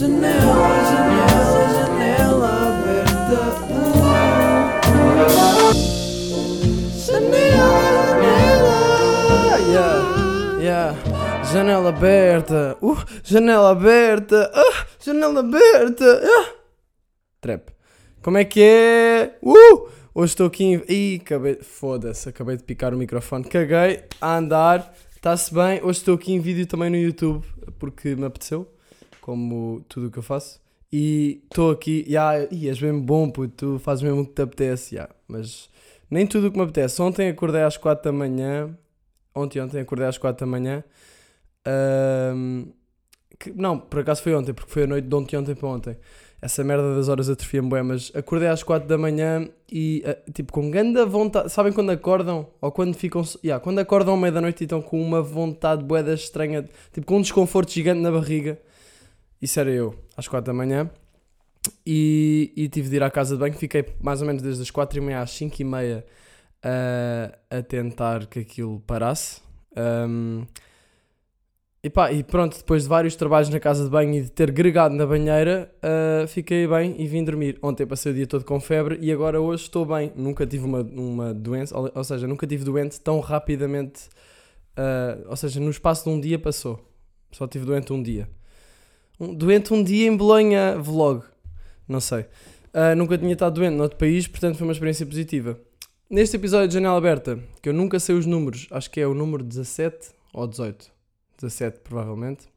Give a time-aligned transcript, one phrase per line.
[0.00, 0.32] Janela,
[0.90, 3.40] janela, janela aberta.
[7.04, 9.58] Janela, janela.
[9.68, 10.96] Yeah, yeah.
[11.52, 12.78] Janela aberta.
[12.80, 14.50] Uh, janela aberta.
[14.54, 16.22] Uh, janela aberta.
[16.24, 16.48] Ah.
[17.42, 17.68] Trap.
[18.22, 19.36] Como é que é?
[19.42, 19.86] Uh!
[20.14, 20.82] Hoje estou aqui em.
[20.88, 21.56] Ih, acabei.
[21.56, 23.44] Foda-se, acabei de picar o microfone.
[23.44, 24.94] Caguei a andar.
[25.14, 25.78] Está-se bem.
[25.82, 27.44] Hoje estou aqui em vídeo também no YouTube
[27.78, 28.66] porque me apeteceu.
[29.30, 30.60] Como tudo o que eu faço.
[30.92, 32.04] E estou aqui.
[32.08, 33.54] Yeah, ih, és mesmo bom, puto.
[33.76, 34.96] Tu fazes mesmo o que te apetece.
[34.96, 35.14] Yeah.
[35.28, 35.70] Mas
[36.10, 37.00] nem tudo o que me apetece.
[37.00, 38.76] Ontem acordei às 4 da manhã.
[39.32, 40.82] Ontem, ontem acordei às 4 da manhã.
[41.64, 42.72] Ahm,
[43.38, 45.96] que- não, por acaso foi ontem, porque foi a noite de ontem, ontem para ontem.
[46.42, 50.52] Essa merda das horas atrofia-me bem, mas acordei às 4 da manhã e, ah, tipo,
[50.52, 51.52] com grande vontade.
[51.52, 52.48] Sabem quando acordam?
[52.60, 53.22] Ou quando ficam.
[53.44, 57.06] Yeah, quando acordam à meia da noite e estão com uma vontade boeda estranha, tipo,
[57.06, 58.58] com um desconforto gigante na barriga.
[59.40, 60.90] Isso era eu, às 4 da manhã.
[61.86, 63.54] E, e tive de ir à casa de banho.
[63.54, 66.04] Fiquei mais ou menos desde as 4 e meia às 5 e meia
[66.62, 69.40] a, a tentar que aquilo parasse.
[69.76, 70.44] Ahm,
[71.82, 74.50] e pá, e pronto, depois de vários trabalhos na casa de banho e de ter
[74.50, 77.58] gregado na banheira, ah, fiquei bem e vim dormir.
[77.62, 80.12] Ontem passei o dia todo com febre e agora hoje estou bem.
[80.14, 84.10] Nunca tive uma, uma doença, ou, ou seja, nunca tive doente tão rapidamente.
[84.76, 86.78] ah, ou seja, no espaço de um dia passou.
[87.32, 88.28] Só tive doente um dia.
[89.20, 91.22] Um, doente um dia em Bolonha vlog.
[91.86, 92.24] Não sei.
[92.72, 95.60] Ah, nunca tinha estado doente noutro país, portanto foi uma experiência positiva.
[96.08, 99.12] Neste episódio de Janela Aberta, que eu nunca sei os números, acho que é o
[99.12, 100.90] número 17 ou 18.
[101.38, 102.48] 17 provavelmente.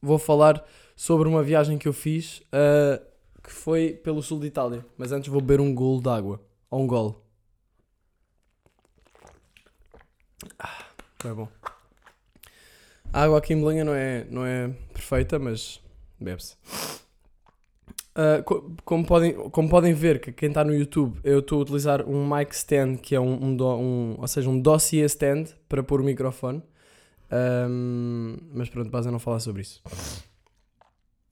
[0.00, 3.02] Vou falar sobre uma viagem que eu fiz ah,
[3.42, 4.84] que foi pelo sul de Itália.
[4.98, 6.40] Mas antes vou beber um golo de água.
[6.70, 7.22] Ou um golo.
[10.58, 10.84] Ah,
[11.18, 11.48] foi bom.
[13.12, 15.80] A água aqui em Bolonha não é, não é perfeita, mas
[16.20, 16.54] bebe-se.
[18.44, 22.08] Co- como, podem, como podem ver, que quem está no YouTube, eu estou a utilizar
[22.08, 26.00] um mic stand, que é um, um, um- ou seja, um dossier stand para pôr
[26.00, 26.62] o microfone.
[27.30, 29.82] Ahm, mas pronto, base a não falar sobre isso.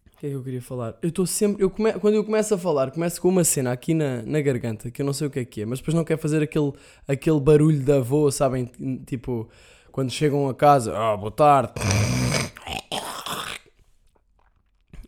[0.06, 0.96] O que é que eu queria falar?
[1.02, 1.62] Eu estou sempre.
[1.62, 4.90] Eu come, quando eu começo a falar, começo com uma cena aqui na, na garganta,
[4.90, 6.72] que eu não sei o que é que é, mas depois não quero fazer aquele,
[7.06, 8.66] aquele barulho da avó, sabem?
[9.06, 9.48] Tipo,
[9.94, 11.72] quando chegam a casa, ah, boa tarde.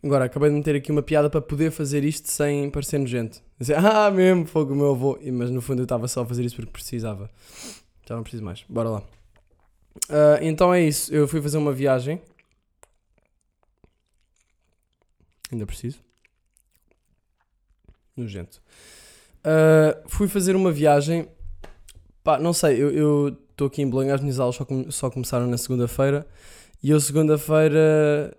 [0.01, 3.43] Agora, acabei de meter aqui uma piada para poder fazer isto sem parecer nojento.
[3.59, 5.19] Dizer, ah, mesmo, fogo o meu avô.
[5.33, 7.29] Mas no fundo eu estava só a fazer isso porque precisava.
[8.07, 8.63] Já não preciso mais.
[8.69, 9.03] Bora lá.
[10.09, 11.13] Ah, então é isso.
[11.13, 12.21] Eu fui fazer uma viagem.
[15.51, 15.99] Ainda preciso.
[18.15, 18.61] Nojento.
[19.43, 21.27] Ah, fui fazer uma viagem.
[22.23, 25.47] Pá, não sei, eu estou aqui em Bolonha, as minhas aulas só, come- só começaram
[25.47, 26.25] na segunda-feira.
[26.83, 28.37] E eu segunda-feira,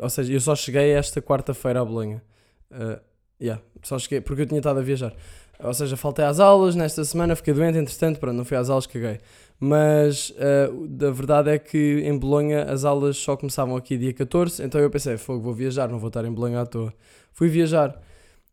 [0.00, 2.22] ou seja, eu só cheguei esta quarta-feira a Bolonha.
[2.70, 3.00] Ah,
[3.40, 5.12] yeah, só cheguei, porque eu tinha estado a viajar.
[5.58, 8.86] Ou seja, faltei às aulas nesta semana, fiquei doente, entretanto, pronto, não fui às aulas,
[8.86, 9.18] caguei.
[9.58, 14.62] Mas ah, a verdade é que em Bolonha as aulas só começavam aqui dia 14,
[14.62, 16.94] então eu pensei, fogo, vou viajar, não vou estar em Bolonha à toa.
[17.32, 18.00] Fui viajar.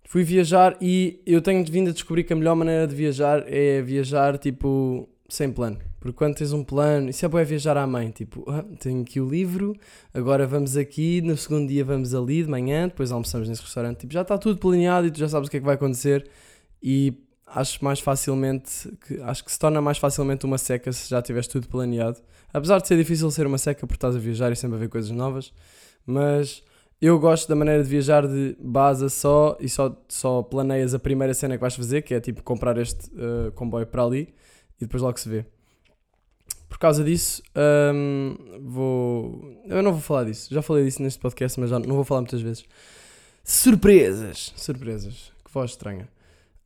[0.06, 3.80] Fui viajar e eu tenho vindo a descobrir que a melhor maneira de viajar é
[3.84, 5.78] viajar, tipo, sem plano.
[6.00, 9.02] Porque quando tens um plano, isso é bom é viajar à mãe, tipo, ah, tenho
[9.02, 9.76] aqui o livro,
[10.14, 14.14] agora vamos aqui, no segundo dia vamos ali de manhã, depois almoçamos nesse restaurante, tipo,
[14.14, 16.30] já está tudo planeado e tu já sabes o que é que vai acontecer
[16.82, 17.14] e
[17.46, 21.48] acho mais facilmente, que, acho que se torna mais facilmente uma seca se já tiveres
[21.48, 22.20] tudo planeado.
[22.54, 24.90] Apesar de ser difícil ser uma seca porque estás a viajar e sempre a ver
[24.90, 25.54] coisas novas,
[26.06, 26.64] mas
[27.02, 31.34] eu gosto da maneira de viajar de base só e só, só planeias a primeira
[31.34, 34.34] cena que vais fazer, que é tipo comprar este eh, comboio para ali
[34.80, 35.46] e depois logo se vê.
[36.70, 37.42] Por causa disso,
[37.94, 39.62] hum, vou.
[39.66, 40.54] Eu não vou falar disso.
[40.54, 42.64] Já falei disso neste podcast, mas já não vou falar muitas vezes.
[43.44, 44.54] Surpresas!
[44.56, 45.34] Surpresas.
[45.44, 46.08] Que voz estranha.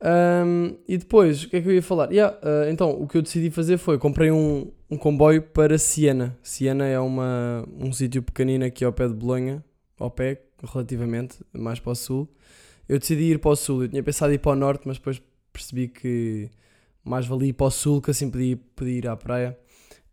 [0.04, 2.10] Hum, e depois, o que é que eu ia falar?
[2.10, 6.36] Yeah, ah, então, o que eu decidi fazer foi comprei um, um comboio para Siena.
[6.42, 9.64] Siena é uma, um sítio pequenino aqui ao pé de Bolonha,
[9.98, 12.28] ao pé, relativamente, mais para o sul.
[12.86, 13.84] Eu decidi ir para o sul.
[13.84, 16.50] Eu tinha pensado em ir para o norte, mas depois percebi que
[17.02, 19.56] mais valia ir para o sul, que assim podia, podia ir à praia.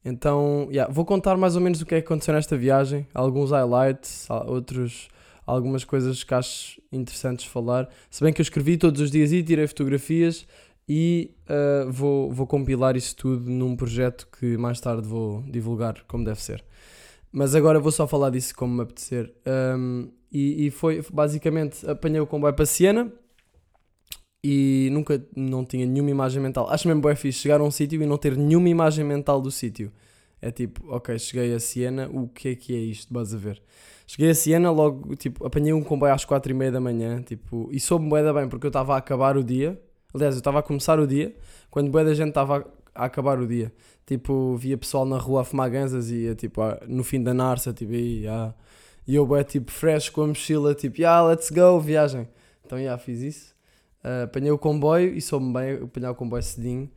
[0.03, 3.51] Então, yeah, vou contar mais ou menos o que é que aconteceu nesta viagem, alguns
[3.51, 5.09] highlights, outros,
[5.45, 7.87] algumas coisas que acho interessantes falar.
[8.09, 10.47] Se bem que eu escrevi todos os dias e tirei fotografias
[10.87, 16.25] e ah, vou, vou compilar isso tudo num projeto que mais tarde vou divulgar como
[16.25, 16.63] deve ser.
[17.31, 19.33] Mas agora vou só falar disso como me apetecer.
[19.77, 23.11] Um, e, e foi basicamente apanhei o comboio para Siena
[24.43, 26.69] e nunca não tinha nenhuma imagem mental.
[26.69, 29.51] Acho mesmo bem fixe chegar a um sítio e não ter nenhuma imagem mental do
[29.51, 29.91] sítio.
[30.41, 33.13] É tipo, ok, cheguei a Siena, o que é que é isto?
[33.13, 33.61] Vas a ver.
[34.07, 37.69] Cheguei a Siena, logo, tipo, apanhei um comboio às 4 e meia da manhã, tipo,
[37.71, 39.79] e soube bué da bem, porque eu estava a acabar o dia.
[40.13, 41.35] Aliás, eu estava a começar o dia,
[41.69, 43.71] quando bué da gente estava a acabar o dia.
[44.05, 47.71] Tipo, via pessoal na rua a fumar ganzas e ia, tipo, no fim da Narsa,
[47.71, 48.53] tipo, e, ah,
[49.07, 52.27] e eu, bué, tipo, fresh com a mochila, tipo, yeah, let's go, viagem.
[52.65, 53.50] Então, já, yeah, fiz isso.
[54.03, 56.89] Uh, apanhei o comboio e soube bem apanhar o comboio cedinho.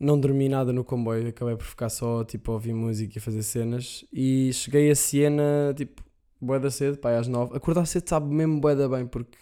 [0.00, 3.42] Não dormi nada no comboio, acabei por ficar só, tipo, a ouvir música e fazer
[3.42, 4.04] cenas.
[4.12, 6.02] E cheguei a Siena, tipo,
[6.40, 7.56] bué da cedo, pá, às nove.
[7.56, 9.36] Acordar cedo sabe mesmo bué da bem, porque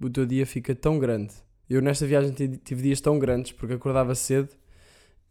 [0.00, 1.34] o teu dia fica tão grande.
[1.68, 4.50] Eu nesta viagem tive dias tão grandes, porque acordava cedo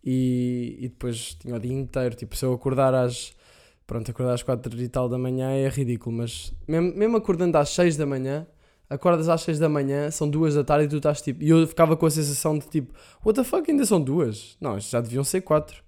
[0.03, 2.15] e, e depois tinha o dia inteiro.
[2.15, 3.33] Tipo, se eu acordar às.
[3.85, 7.69] Pronto, acordar às quatro e tal da manhã é ridículo, mas mesmo, mesmo acordando às
[7.69, 8.47] seis da manhã,
[8.93, 11.43] acordas às seis da manhã, são duas da tarde e tu estás tipo.
[11.43, 12.93] E eu ficava com a sensação de tipo,
[13.25, 14.55] what the fuck, ainda são duas?
[14.61, 15.83] Não, já deviam ser quatro.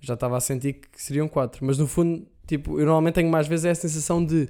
[0.00, 3.48] Já estava a sentir que seriam quatro, mas no fundo, tipo, eu normalmente tenho mais
[3.48, 4.48] vezes essa sensação de,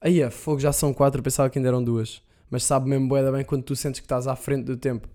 [0.00, 2.22] aí a fogo já são quatro, pensava que ainda eram duas.
[2.50, 5.08] Mas sabe mesmo bué bem quando tu sentes que estás à frente do tempo.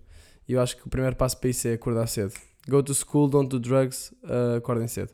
[0.46, 2.34] E eu acho que o primeiro passo para isso é acordar cedo.
[2.68, 5.12] Go to school, don't do drugs, uh, acordem cedo.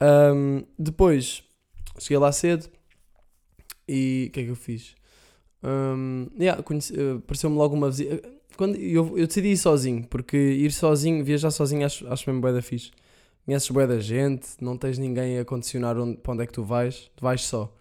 [0.00, 1.42] Um, depois,
[1.98, 2.68] cheguei lá cedo
[3.86, 4.94] e o que é que eu fiz?
[5.62, 8.22] Um, yeah, uh, Apareceu-me logo uma visita.
[8.56, 12.52] Quando eu, eu decidi ir sozinho, porque ir sozinho, viajar sozinho, acho, acho mesmo bué
[12.52, 12.90] da fixe.
[13.46, 16.62] Conheces bué da gente, não tens ninguém a condicionar onde, para onde é que tu
[16.62, 17.74] vais, tu vais só.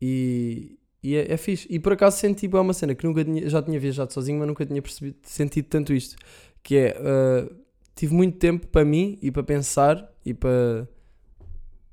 [0.00, 1.66] E, e é, é fixe.
[1.70, 4.48] E por acaso senti é uma cena que nunca tinha, já tinha viajado sozinho, mas
[4.48, 6.16] nunca tinha percebido, sentido tanto isto.
[6.62, 7.54] Que é, uh,
[7.94, 10.88] tive muito tempo para mim e para pensar e para.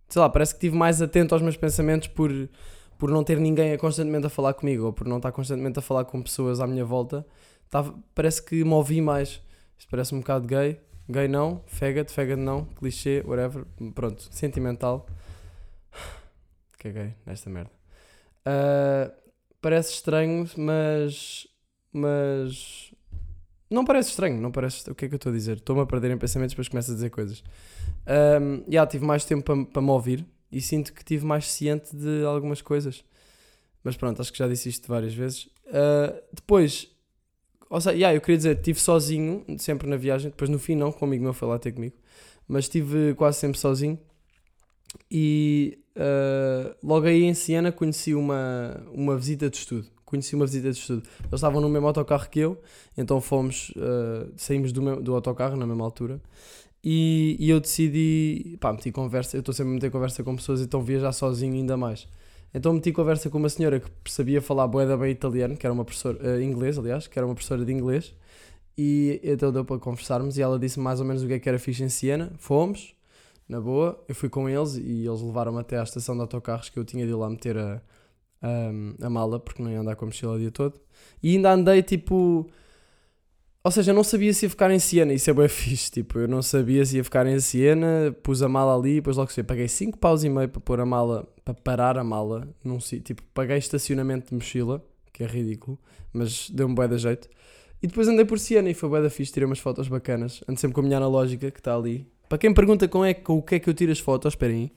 [0.09, 2.31] Sei lá, parece que estive mais atento aos meus pensamentos por,
[3.03, 6.05] por não ter ninguém constantemente a falar comigo ou por não estar constantemente a falar
[6.05, 7.27] com pessoas à minha volta.
[7.69, 9.41] Tava, parece que me ouvi mais.
[9.77, 10.79] Isto parece um bocado gay.
[11.09, 13.65] Gay não, faggot, faggot não, clichê, whatever.
[13.93, 15.05] Pronto, sentimental.
[16.79, 17.71] Caguei nesta merda.
[18.47, 19.11] Uh,
[19.59, 21.45] parece estranho, mas.
[21.91, 22.93] Mas
[23.69, 24.89] não parece estranho, não parece.
[24.89, 25.57] O que é que eu estou a dizer?
[25.57, 27.43] Estou-me a perder em pensamentos, depois começo a dizer coisas.
[28.07, 31.95] Um, yeah, tive mais tempo para pa me ouvir e sinto que tive mais ciente
[31.95, 33.03] de algumas coisas.
[33.83, 35.45] Mas pronto, acho que já disse isto várias vezes.
[35.67, 36.89] Uh, depois,
[37.69, 40.29] ou seja, yeah, eu queria dizer, estive sozinho, sempre na viagem.
[40.29, 41.95] Depois no fim, não, comigo meu foi lá ter comigo.
[42.47, 43.99] Mas estive quase sempre sozinho.
[45.09, 50.71] E uh, logo aí em Siena conheci uma, uma visita de estudo conheci uma visita
[50.71, 51.01] de estudo.
[51.21, 52.61] Eles estavam no mesmo autocarro que eu,
[52.95, 56.21] então fomos, uh, saímos do, meu, do autocarro na mesma altura.
[56.83, 59.37] E, e eu decidi, pá, meti conversa.
[59.37, 62.07] Eu estou sempre a meter conversa com pessoas, então viajar sozinho ainda mais.
[62.53, 65.85] Então meti conversa com uma senhora que sabia falar boeda bem italiano, que era uma
[65.85, 68.13] professora, uh, inglês, aliás, que era uma professora de inglês.
[68.77, 71.49] E então deu para conversarmos e ela disse mais ou menos o que é que
[71.49, 72.33] era fixe em Siena.
[72.37, 72.95] Fomos,
[73.47, 76.77] na boa, eu fui com eles e eles levaram-me até à estação de autocarros que
[76.77, 77.81] eu tinha de ir lá meter a,
[78.43, 80.79] um, a mala, porque não ia andar com a mochila o dia todo.
[81.21, 82.49] E ainda andei tipo.
[83.65, 85.89] Ou seja, eu não sabia se ia ficar em Siena, isso é bem fixe.
[85.89, 89.31] Tipo, eu não sabia se ia ficar em Siena, pus a mala ali, depois logo
[89.31, 92.81] sei, paguei 5 paus e meio para pôr a mala, para parar a mala num
[92.81, 93.15] sítio.
[93.15, 94.83] Tipo, paguei estacionamento de mochila,
[95.13, 95.79] que é ridículo,
[96.11, 97.29] mas deu-me bué da jeito.
[97.81, 100.43] E depois andei por Siena e foi bué da fixe, tirei umas fotos bacanas.
[100.45, 102.05] Ando sempre com a minha analógica que está ali.
[102.27, 104.73] Para quem pergunta com, é, com o que é que eu tiro as fotos, esperem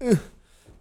[0.00, 0.10] aí.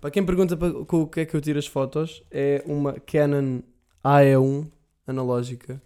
[0.02, 3.62] Para quem pergunta com o que é que eu tiro as fotos, é uma Canon
[4.04, 4.68] AE1
[5.06, 5.82] analógica.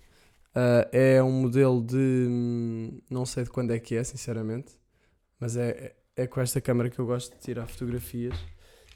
[0.55, 1.95] Uh, é um modelo de.
[1.97, 4.73] Hum, não sei de quando é que é, sinceramente.
[5.39, 8.35] Mas é, é, é com esta câmera que eu gosto de tirar fotografias.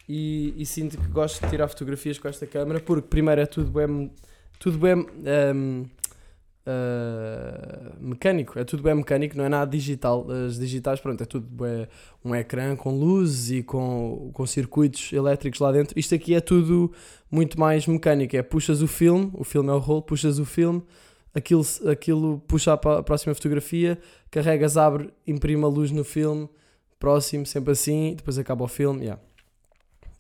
[0.08, 3.72] E, e, sinto que gosto de tirar fotografias com esta câmera porque, primeiro, é tudo
[3.72, 4.12] bem.
[4.58, 4.96] Tudo bem.
[5.56, 5.86] Um,
[6.70, 10.26] uh, mecânico, é tudo bem mecânico, não é nada digital.
[10.30, 11.88] As digitais, pronto, é tudo bem,
[12.24, 15.98] um ecrã com luzes e com, com circuitos elétricos lá dentro.
[15.98, 16.92] Isto aqui é tudo
[17.32, 18.36] muito mais mecânico.
[18.36, 20.84] É puxas o filme, o filme é o rolo, puxas o filme,
[21.34, 23.98] aquilo, aquilo puxa para a próxima fotografia,
[24.30, 26.48] carregas, abre, imprime a luz no filme,
[27.00, 29.02] próximo, sempre assim, depois acaba o filme.
[29.02, 29.22] Yeah.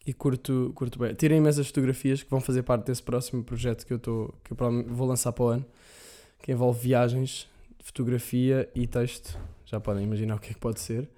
[0.08, 1.13] E curto, curto bem.
[1.13, 4.58] Tirem imensas fotografias que vão fazer parte desse próximo projeto que eu, tô, que eu
[4.88, 5.65] vou lançar para o ano
[6.41, 7.48] que envolve viagens,
[7.84, 9.38] fotografia e texto.
[9.65, 11.10] Já podem imaginar o que é que pode ser.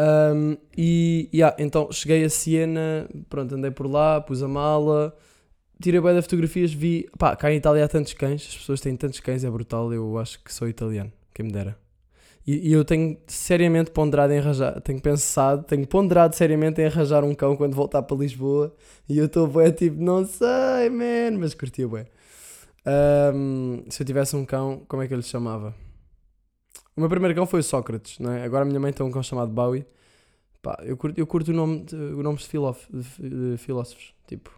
[0.00, 5.16] Um, e yeah, então cheguei a Siena, pronto, andei por lá, pus a mala,
[5.82, 7.08] tirei bem de fotografias, vi.
[7.18, 9.92] Pá, cá em Itália há tantos cães, as pessoas têm tantos cães, é brutal.
[9.92, 11.76] Eu acho que sou italiano, quem me dera.
[12.46, 17.22] E, e eu tenho seriamente ponderado em arranjar, tenho pensado, tenho ponderado seriamente em arranjar
[17.22, 18.74] um cão quando voltar para Lisboa.
[19.08, 22.06] E eu estou bem tipo, não sei, man, mas curtia bem.
[22.86, 25.74] Um, se eu tivesse um cão, como é que eu lhe chamava?
[26.96, 28.42] O meu primeiro cão foi o Sócrates, não é?
[28.42, 29.86] Agora a minha mãe tem um cão chamado Bowie.
[30.60, 34.14] Pá, eu curto, eu curto o nome de, o nome de, filóf, de, de filósofos,
[34.26, 34.50] tipo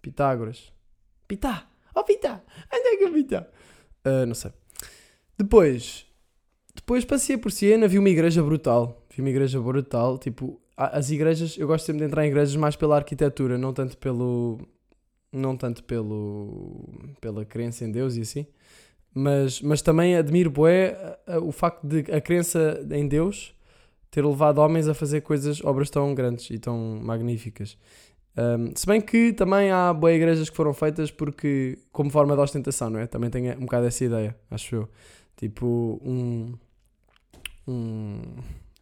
[0.00, 0.72] Pitágoras.
[1.26, 1.68] Pitá!
[1.94, 2.40] Oh Pitá!
[2.72, 3.46] Onde é que é Pitá?
[4.06, 4.52] Uh, não sei.
[5.36, 6.06] Depois,
[6.74, 9.04] depois passei por Siena, vi uma igreja brutal.
[9.14, 12.76] Vi uma igreja brutal, tipo, as igrejas, eu gosto sempre de entrar em igrejas mais
[12.76, 14.60] pela arquitetura, não tanto pelo
[15.32, 16.88] não tanto pelo
[17.20, 18.46] pela crença em Deus e assim,
[19.14, 23.54] mas, mas também admiro bué o facto de a crença em Deus
[24.10, 27.78] ter levado homens a fazer coisas, obras tão grandes e tão magníficas.
[28.36, 32.40] Um, se bem que também há boas igrejas que foram feitas porque, como forma de
[32.40, 33.06] ostentação, não é?
[33.06, 34.88] Também tenho um bocado essa ideia, acho eu.
[35.36, 36.54] Tipo, um.
[37.66, 38.20] Um,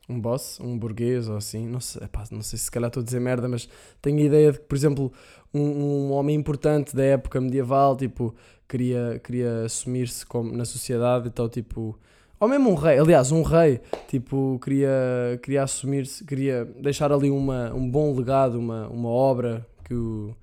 [0.09, 3.05] um boss, um burguês ou assim, não sei, epá, não sei se calhar estou a
[3.05, 3.69] dizer merda, mas
[4.01, 5.13] tenho a ideia de que, por exemplo,
[5.53, 8.35] um, um homem importante da época medieval, tipo,
[8.69, 11.99] queria, queria assumir-se na sociedade, então, tipo,
[12.41, 17.75] ou mesmo um rei, aliás, um rei, tipo, queria, queria assumir-se, queria deixar ali uma,
[17.75, 20.35] um bom legado, uma, uma obra que o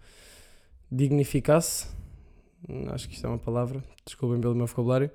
[0.92, 1.88] dignificasse,
[2.92, 5.10] acho que isto é uma palavra, desculpem pelo meu vocabulário,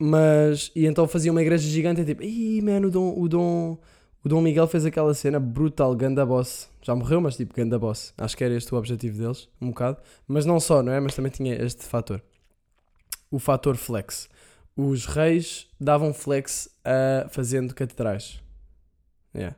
[0.00, 3.78] mas, e então fazia uma igreja gigante e tipo, ih, mano, o Dom, o Dom,
[4.24, 6.70] o Dom Miguel fez aquela cena brutal, ganda boss.
[6.80, 8.14] Já morreu, mas tipo, ganda boss.
[8.16, 9.98] Acho que era este o objetivo deles, um bocado.
[10.26, 10.98] Mas não só, não é?
[10.98, 12.22] Mas também tinha este fator.
[13.30, 14.26] O fator flex.
[14.74, 18.40] Os reis davam flex a fazendo catedrais.
[19.34, 19.54] Yeah.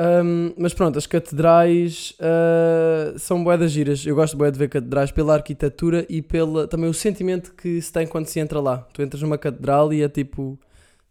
[0.00, 4.06] Um, mas pronto, as catedrais uh, são boedas giras.
[4.06, 7.92] Eu gosto bué de ver catedrais pela arquitetura e pela também o sentimento que se
[7.92, 8.78] tem quando se entra lá.
[8.94, 10.58] Tu entras numa catedral e é tipo.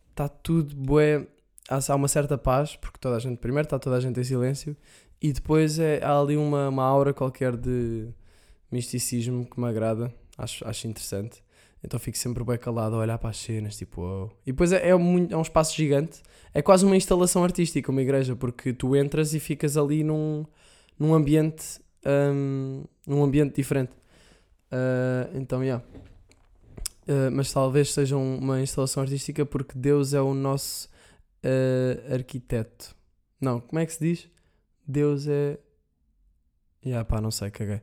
[0.10, 1.28] Está tudo bué.
[1.70, 3.38] Há, uma certa paz, porque toda a gente.
[3.38, 4.76] Primeiro está toda a gente em silêncio
[5.22, 8.08] e depois é, há ali uma, uma aura qualquer de
[8.72, 10.12] misticismo que me agrada.
[10.36, 11.44] Acho, acho interessante.
[11.84, 14.30] Então fico sempre bem calado a olhar para as cenas, tipo, oh.
[14.46, 16.22] E depois é, é, um, é um espaço gigante,
[16.54, 20.46] é quase uma instalação artística, uma igreja, porque tu entras e ficas ali num,
[20.98, 23.94] num ambiente, um, num ambiente diferente.
[24.72, 25.84] Uh, então, yeah.
[27.08, 30.90] Uh, mas talvez seja uma instalação artística porque Deus é o nosso
[31.44, 32.96] uh, arquiteto.
[33.42, 34.30] Não, como é que se diz?
[34.86, 35.58] Deus é
[36.86, 37.82] Yeah, pá, não sei, caguei.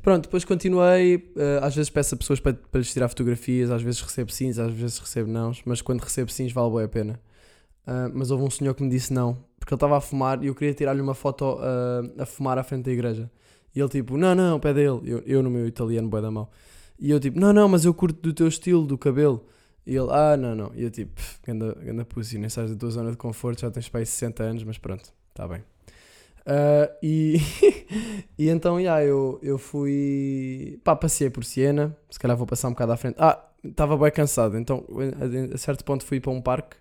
[0.00, 1.16] Pronto, depois continuei.
[1.16, 4.58] Uh, às vezes peço a pessoas para, para lhes tirar fotografias, às vezes recebo sims,
[4.58, 7.20] às vezes recebo não, mas quando recebo sims vale bem a pena.
[7.86, 10.46] Uh, mas houve um senhor que me disse não, porque ele estava a fumar e
[10.46, 13.30] eu queria tirar-lhe uma foto uh, a fumar à frente da igreja.
[13.74, 15.00] E ele tipo, não, não, pé dele.
[15.04, 16.48] Eu, eu no meu italiano, boi da mão.
[16.98, 19.46] E eu tipo, não, não, mas eu curto do teu estilo, do cabelo.
[19.86, 20.72] E ele, ah, não, não.
[20.74, 23.88] E eu tipo, ganda, ganda pussy, nem sais da tua zona de conforto, já tens
[23.88, 25.62] para aí 60 anos, mas pronto, está bem.
[26.48, 27.36] Uh, e,
[28.38, 30.80] e então, yeah, eu, eu fui.
[30.82, 31.94] Pá, passei por Siena.
[32.08, 33.16] Se calhar vou passar um bocado à frente.
[33.18, 34.56] Ah, estava bem cansado.
[34.56, 34.82] Então,
[35.52, 36.76] a, certo ponto, fui para um parque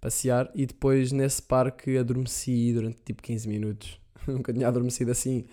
[0.00, 0.50] passear.
[0.56, 4.00] E depois, nesse parque, adormeci durante tipo 15 minutos.
[4.26, 5.44] Nunca tinha adormecido assim,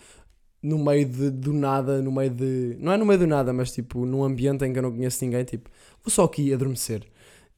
[0.63, 2.01] no meio de, do nada.
[2.01, 2.75] No meio de.
[2.79, 5.23] Não é no meio do nada, mas tipo, num ambiente em que eu não conheço
[5.23, 5.43] ninguém.
[5.43, 5.69] Tipo,
[6.03, 7.05] vou só aqui adormecer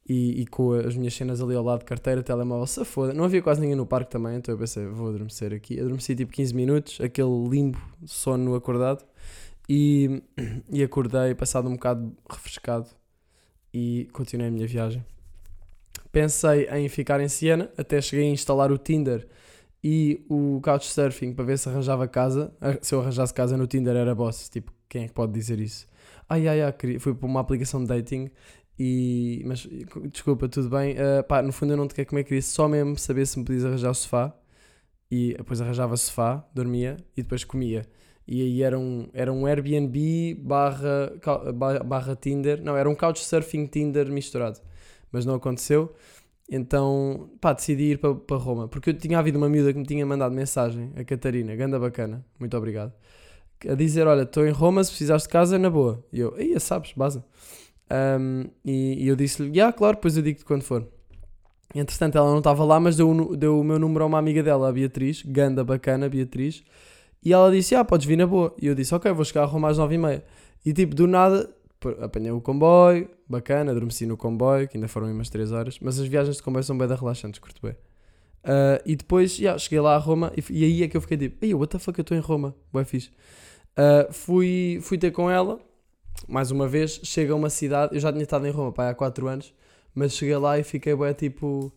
[0.08, 3.14] e, e, com as minhas cenas ali ao lado, carteira, telemóvel, se foda.
[3.14, 5.78] Não havia quase ninguém no parque também, então eu pensei, vou adormecer aqui.
[5.78, 9.04] Adormeci tipo 15 minutos, aquele limbo, sono acordado,
[9.68, 10.22] e,
[10.70, 12.88] e acordei passado um bocado refrescado
[13.72, 15.04] e continuei a minha viagem.
[16.10, 19.26] Pensei em ficar em Siena, até cheguei a instalar o Tinder
[19.82, 22.52] e o Couchsurfing para ver se arranjava casa.
[22.82, 25.86] Se eu arranjasse casa no Tinder era boss, tipo, quem é que pode dizer isso?
[26.28, 28.30] Ai ai ai, fui para uma aplicação de dating
[28.78, 29.68] e, mas
[30.10, 30.94] desculpa, tudo bem.
[30.94, 33.44] Uh, pá, no fundo eu não te quero comer, queria só mesmo saber se me
[33.44, 34.34] podias arranjar o sofá.
[35.10, 37.84] E depois arranjava sofá, dormia e depois comia.
[38.26, 41.12] E aí era um, era um Airbnb barra,
[41.84, 42.62] barra Tinder.
[42.62, 44.60] Não, era um Couchsurfing Tinder misturado.
[45.10, 45.92] Mas não aconteceu.
[46.50, 48.68] Então, pá, decidi ir para, para Roma.
[48.68, 52.24] Porque eu tinha havido uma miúda que me tinha mandado mensagem, a Catarina, ganda bacana,
[52.38, 52.92] muito obrigado.
[53.68, 56.04] A dizer: Olha, estou em Roma, se precisares de casa, na boa.
[56.12, 57.22] E eu, aí sabes, base.
[57.92, 60.88] Um, e, e, eu disse-lhe, yeah, claro, depois eu digo-te quando for.
[61.74, 64.68] Entretanto, ela não estava lá, mas deu, deu o meu número a uma amiga dela,
[64.68, 66.62] a Beatriz, ganda bacana, Beatriz.
[67.22, 68.54] E ela disse, ah, podes vir na boa.
[68.60, 70.24] E eu disse, ok, vou chegar a Roma às nove e meia.
[70.64, 71.50] E tipo, do nada,
[72.00, 75.78] apanhei o comboio, bacana, adormeci no comboio, que ainda foram umas 3 horas.
[75.80, 77.72] Mas as viagens de comboio são bem da relaxantes, curto bem.
[78.44, 81.16] Uh, e depois, yeah, cheguei lá a Roma e, e, aí é que eu fiquei
[81.16, 83.10] tipo, ei, what the fuck, eu estou em Roma, bué fixe.
[83.72, 85.60] Uh, fui, fui ter com ela
[86.28, 87.94] mais uma vez, chega a uma cidade.
[87.94, 89.54] Eu já tinha estado em Roma pá, há 4 anos,
[89.94, 91.72] mas cheguei lá e fiquei bem tipo.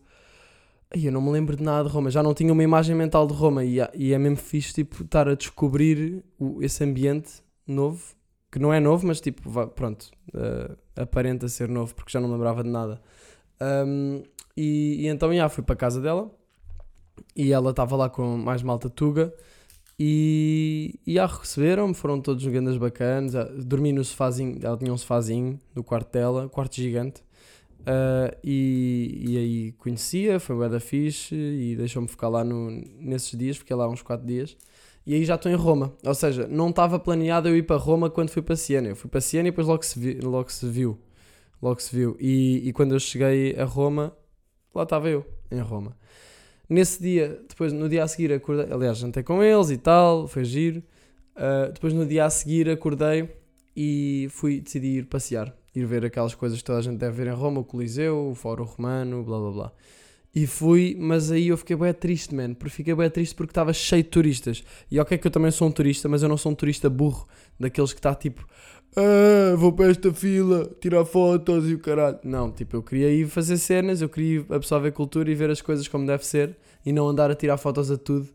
[0.94, 3.34] Eu não me lembro de nada de Roma, já não tinha uma imagem mental de
[3.34, 8.14] Roma e, e é mesmo fixe tipo, estar a descobrir o, esse ambiente novo,
[8.52, 12.34] que não é novo, mas tipo, pronto, uh, aparenta ser novo porque já não me
[12.34, 13.02] lembrava de nada.
[13.60, 14.22] Um,
[14.56, 16.30] E, e então, já, fui para a casa dela
[17.34, 19.34] e ela estava lá com mais malta tuga
[19.98, 23.32] e, e já receberam-me, foram todos jogandas bacanas.
[23.64, 27.22] Dormi no sofazinho, ela tinha um sofazinho no quarto dela, quarto gigante.
[27.86, 33.38] Uh, e, e aí conhecia, foi bué da fixe e deixou-me ficar lá no, nesses
[33.38, 34.56] dias, fiquei lá uns 4 dias.
[35.06, 38.10] E aí já estou em Roma, ou seja, não estava planeado eu ir para Roma
[38.10, 38.88] quando fui para Siena.
[38.88, 40.98] Eu fui para Siena e depois logo se, vi, logo se viu.
[41.62, 42.16] Logo se viu.
[42.18, 44.12] E, e quando eu cheguei a Roma,
[44.74, 45.96] lá estava eu, em Roma.
[46.68, 50.44] Nesse dia, depois no dia a seguir acordei, aliás, jantei com eles e tal, foi
[50.44, 50.82] giro.
[51.36, 53.28] Uh, depois no dia a seguir acordei
[53.76, 57.26] e fui decidir ir passear, ir ver aquelas coisas que toda a gente deve ver
[57.30, 59.72] em Roma, o Coliseu, o Fórum Romano, blá blá blá.
[60.36, 64.02] E fui, mas aí eu fiquei bem triste, man, fiquei bem triste porque estava cheio
[64.02, 64.62] de turistas.
[64.90, 67.26] E ok que eu também sou um turista, mas eu não sou um turista burro,
[67.58, 68.46] daqueles que está tipo,
[68.96, 72.18] ah, vou para esta fila, tirar fotos e o caralho.
[72.22, 75.88] Não, tipo, eu queria ir fazer cenas, eu queria absorver cultura e ver as coisas
[75.88, 78.28] como deve ser e não andar a tirar fotos a tudo.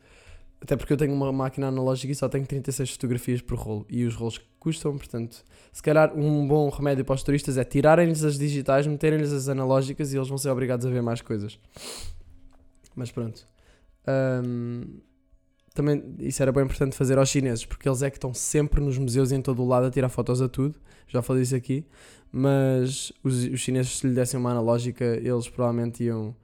[0.59, 4.05] Até porque eu tenho uma máquina analógica e só tenho 36 fotografias por rolo e
[4.05, 8.37] os rolos custam, portanto, se calhar um bom remédio para os turistas é tirarem-lhes as
[8.37, 11.59] digitais, meterem-lhes as analógicas e eles vão ser obrigados a ver mais coisas.
[12.95, 13.47] Mas pronto.
[14.07, 14.99] Um,
[15.73, 18.99] também isso era bem importante fazer aos chineses, porque eles é que estão sempre nos
[18.99, 20.75] museus e em todo o lado a tirar fotos a tudo.
[21.07, 21.83] Já falei isso aqui.
[22.31, 26.35] Mas os, os chineses, se lhe dessem uma analógica, eles provavelmente iam.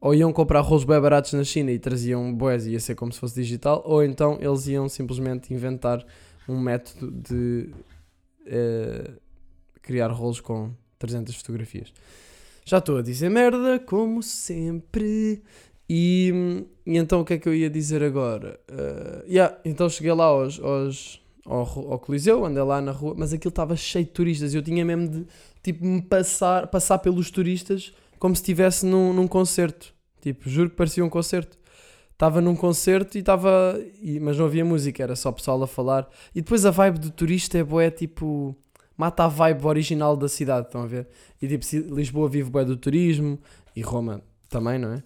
[0.00, 3.12] Ou iam comprar rolos bem baratos na China e traziam boés e ia ser como
[3.12, 6.04] se fosse digital, ou então eles iam simplesmente inventar
[6.48, 7.70] um método de
[8.46, 9.20] uh,
[9.82, 11.92] criar rolos com 300 fotografias.
[12.64, 15.42] Já estou a dizer merda, como sempre.
[15.88, 16.32] E,
[16.84, 18.58] e, então o que é que eu ia dizer agora?
[18.68, 23.32] Uh, yeah, então cheguei lá aos, aos, ao, ao Coliseu, andei lá na rua, mas
[23.32, 24.52] aquilo estava cheio de turistas.
[24.52, 25.26] Eu tinha mesmo de
[25.62, 29.94] tipo, me passar, passar pelos turistas como se estivesse num, num concerto.
[30.20, 31.56] Tipo, juro que parecia um concerto.
[32.16, 33.78] Estava num concerto e estava.
[34.22, 36.08] Mas não havia música, era só pessoal a falar.
[36.34, 38.56] E depois a vibe do turista é boé, tipo.
[38.96, 41.06] Mata a vibe original da cidade, estão a ver?
[41.42, 43.38] E tipo, Lisboa vive boé do turismo
[43.76, 45.02] e Roma também, não é?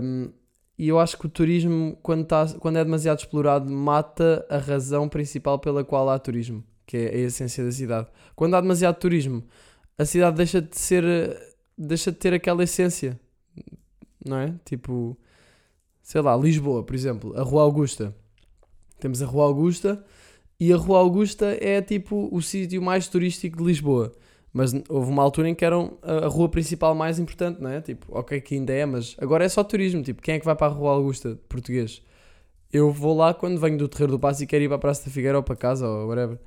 [0.00, 0.30] Um,
[0.78, 5.08] e eu acho que o turismo, quando, tá, quando é demasiado explorado, mata a razão
[5.08, 8.06] principal pela qual há turismo, que é a essência da cidade.
[8.36, 9.44] Quando há demasiado turismo,
[9.98, 11.04] a cidade deixa de ser.
[11.76, 13.18] deixa de ter aquela essência,
[14.24, 14.54] não é?
[14.64, 15.18] Tipo,
[16.02, 18.14] sei lá, Lisboa, por exemplo, a Rua Augusta.
[18.98, 20.04] Temos a Rua Augusta
[20.58, 24.12] e a Rua Augusta é tipo o sítio mais turístico de Lisboa.
[24.52, 27.80] Mas houve uma altura em que era a rua principal mais importante, não é?
[27.80, 30.02] Tipo, ok, que ainda é, mas agora é só turismo.
[30.02, 32.02] Tipo, quem é que vai para a Rua Augusta, português?
[32.72, 35.04] Eu vou lá quando venho do Terreiro do Passo e quero ir para a Praça
[35.04, 36.38] da Figueira ou para casa ou whatever.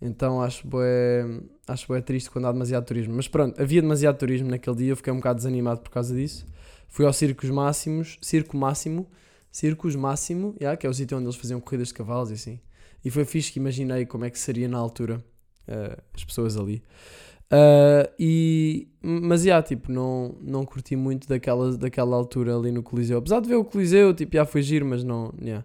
[0.00, 1.24] Então acho bué,
[1.66, 3.14] acho bué triste quando há demasiado turismo.
[3.14, 6.46] Mas pronto, havia demasiado turismo naquele dia, eu fiquei um bocado desanimado por causa disso.
[6.88, 9.06] Fui ao Circos Máximos, Circo Máximo,
[9.52, 12.60] Circos Máximo, yeah, que é o sítio onde eles faziam corridas de cavalos e assim.
[13.04, 15.24] E foi fixe que imaginei como é que seria na altura
[15.68, 16.82] uh, as pessoas ali.
[17.50, 23.18] Uh, e, mas, yeah, tipo, não, não curti muito daquela, daquela altura ali no Coliseu.
[23.18, 25.64] Apesar de ver o Coliseu, tipo, já foi giro, mas não, yeah,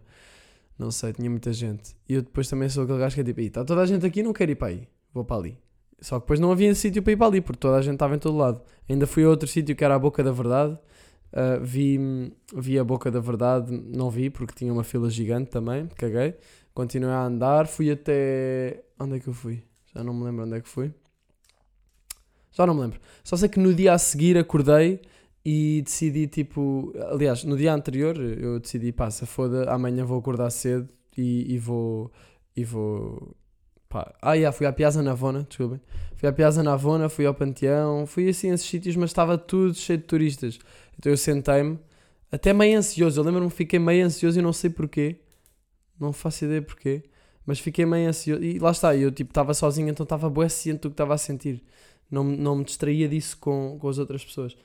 [0.78, 1.96] não sei, tinha muita gente.
[2.08, 4.24] E eu depois também sou aquele gajo que é tipo, está toda a gente aqui,
[4.24, 5.58] não quero ir para aí, vou para ali.
[6.00, 8.16] Só que depois não havia sítio para ir para ali, porque toda a gente estava
[8.16, 8.62] em todo lado.
[8.90, 10.78] Ainda fui a outro sítio que era a Boca da Verdade.
[11.34, 12.00] Uh, vi,
[12.56, 16.36] vi a Boca da Verdade, não vi, porque tinha uma fila gigante também, caguei.
[16.76, 18.84] Continuei a andar, fui até.
[19.00, 19.64] Onde é que eu fui?
[19.96, 20.94] Já não me lembro onde é que fui.
[22.52, 23.00] Já não me lembro.
[23.24, 25.02] Só sei que no dia a seguir acordei
[25.44, 26.94] e decidi, tipo.
[27.12, 32.12] Aliás, no dia anterior eu decidi, passa, foda, amanhã vou acordar cedo e, e vou.
[32.56, 33.36] E vou.
[33.90, 34.14] Pá.
[34.22, 35.80] Ah, yeah, fui à Piazza Navona, desculpem.
[36.16, 39.74] Fui à Piazza Navona, fui ao Panteão, fui assim a esses sítios, mas estava tudo
[39.76, 40.60] cheio de turistas.
[40.98, 41.80] Então eu sentei-me,
[42.32, 43.20] até meio ansioso.
[43.20, 45.18] Eu lembro-me que fiquei meio ansioso e não sei porquê.
[46.00, 47.04] Não faço ideia porquê.
[47.46, 48.44] Mas fiquei meio ansioso.
[48.44, 51.18] E lá está, eu tipo estava sozinho, então estava bué ciente do que estava a
[51.18, 51.64] sentir
[52.14, 54.56] não, não me distraía disso com, com as outras pessoas.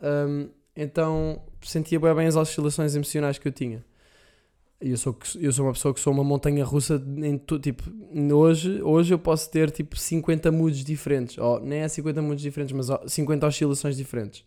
[0.00, 3.84] Um, então sentia bem, bem as oscilações emocionais que eu tinha.
[4.80, 7.84] Eu sou, eu sou uma pessoa que sou uma montanha russa em tipo,
[8.34, 12.74] hoje, hoje eu posso ter tipo 50 moods diferentes, ou nem é 50 moods diferentes,
[12.74, 14.44] mas 50 oscilações diferentes.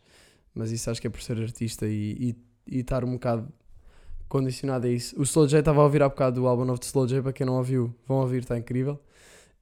[0.56, 2.36] Mas isso acho que é por ser artista e,
[2.68, 3.52] e, e estar um bocado
[4.28, 5.20] condicionado a isso.
[5.20, 7.34] O Slow J estava a ouvir há bocado o álbum novo de Slow J, para
[7.34, 9.00] quem não ouviu, vão ouvir, está incrível.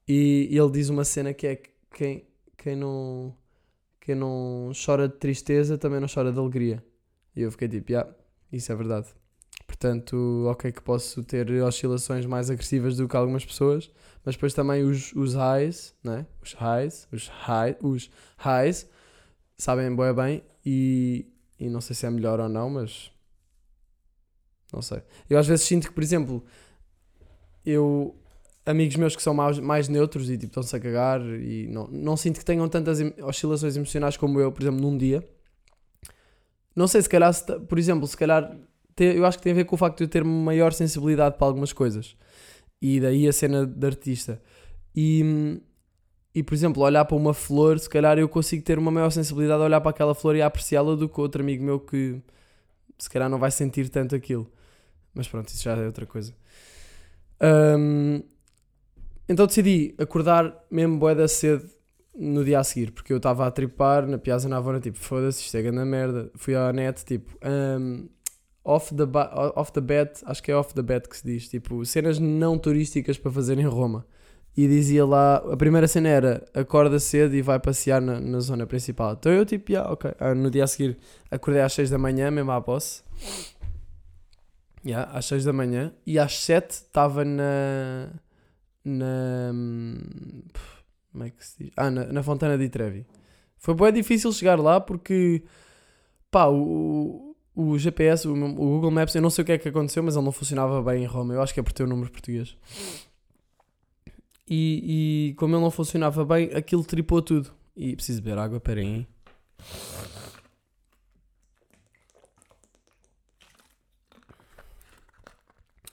[0.08, 2.28] E, ele diz uma cena que é que quem,
[2.58, 3.36] quem não,
[4.00, 6.84] quem não chora de tristeza também não chora de alegria.
[7.36, 8.10] E eu fiquei tipo, yeah,
[8.52, 9.08] isso é verdade.
[9.66, 13.92] Portanto, ok que posso ter oscilações mais agressivas do que algumas pessoas,
[14.24, 16.26] mas depois também os, os highs, né?
[16.42, 18.88] os highs, os, high, os highs,
[19.58, 21.26] sabem bem bem e,
[21.60, 23.12] e não sei se é melhor ou não, mas
[24.72, 25.02] não sei.
[25.30, 26.44] Eu às vezes sinto que, por exemplo,
[27.66, 28.16] eu
[28.66, 32.16] amigos meus que são mais, mais neutros e tipo estão-se a cagar e não, não
[32.18, 35.24] sinto que tenham tantas oscilações emocionais como eu, por exemplo, num dia.
[36.76, 38.58] Não sei, se calhar, se por exemplo, se calhar
[38.96, 41.38] te- eu acho que tem a ver com o facto de eu ter maior sensibilidade
[41.38, 42.16] para algumas coisas
[42.82, 44.42] e daí a cena de artista.
[44.96, 45.62] E,
[46.36, 49.62] e por exemplo, olhar para uma flor, se calhar eu consigo ter uma maior sensibilidade
[49.62, 52.22] a olhar para aquela flor e apreciá-la do que outro amigo meu que
[52.98, 54.50] se calhar não vai sentir tanto aquilo.
[55.14, 56.34] Mas pronto, isso já é outra coisa.
[57.40, 58.24] Ahm,
[59.30, 61.70] então decidi acordar mesmo bué da cedo
[62.16, 65.58] no dia a seguir, porque eu estava a tripar na Piazza Navona, tipo, foda-se, isto
[65.58, 66.32] é grande merda.
[66.36, 68.08] Fui à net, tipo, ahm,
[68.64, 69.04] off, the
[69.56, 72.58] off the bet, acho que é off the bet que se diz, tipo, cenas não
[72.58, 74.06] turísticas para fazer em Roma.
[74.56, 78.68] E dizia lá, a primeira cena era, acorda cedo e vai passear na, na zona
[78.68, 79.14] principal.
[79.14, 80.12] Então eu tipo, yeah, ok.
[80.20, 80.98] Ah, no dia a seguir
[81.32, 83.02] acordei às 6 da manhã, mesmo à posse.
[84.86, 85.92] Yeah, às 6 da manhã.
[86.06, 88.10] E às 7 estava na.
[88.86, 89.52] Na.
[91.12, 91.72] Como é que se diz?
[91.76, 93.08] Ah, na, na Fontana di Trevi.
[93.58, 95.44] Foi bem difícil chegar lá porque.
[96.30, 99.70] Pá, o, o GPS, o, o Google Maps, eu não sei o que é que
[99.70, 101.34] aconteceu, mas ele não funcionava bem em Roma.
[101.34, 102.56] Eu acho que é por ter o número português.
[104.56, 107.50] E, e como ele não funcionava bem, aquilo tripou tudo.
[107.76, 109.08] E preciso beber água, peraí.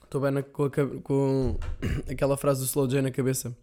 [0.03, 0.69] Estou bem na- com, a
[1.03, 1.57] com
[2.09, 3.55] aquela frase do Slow J na cabeça.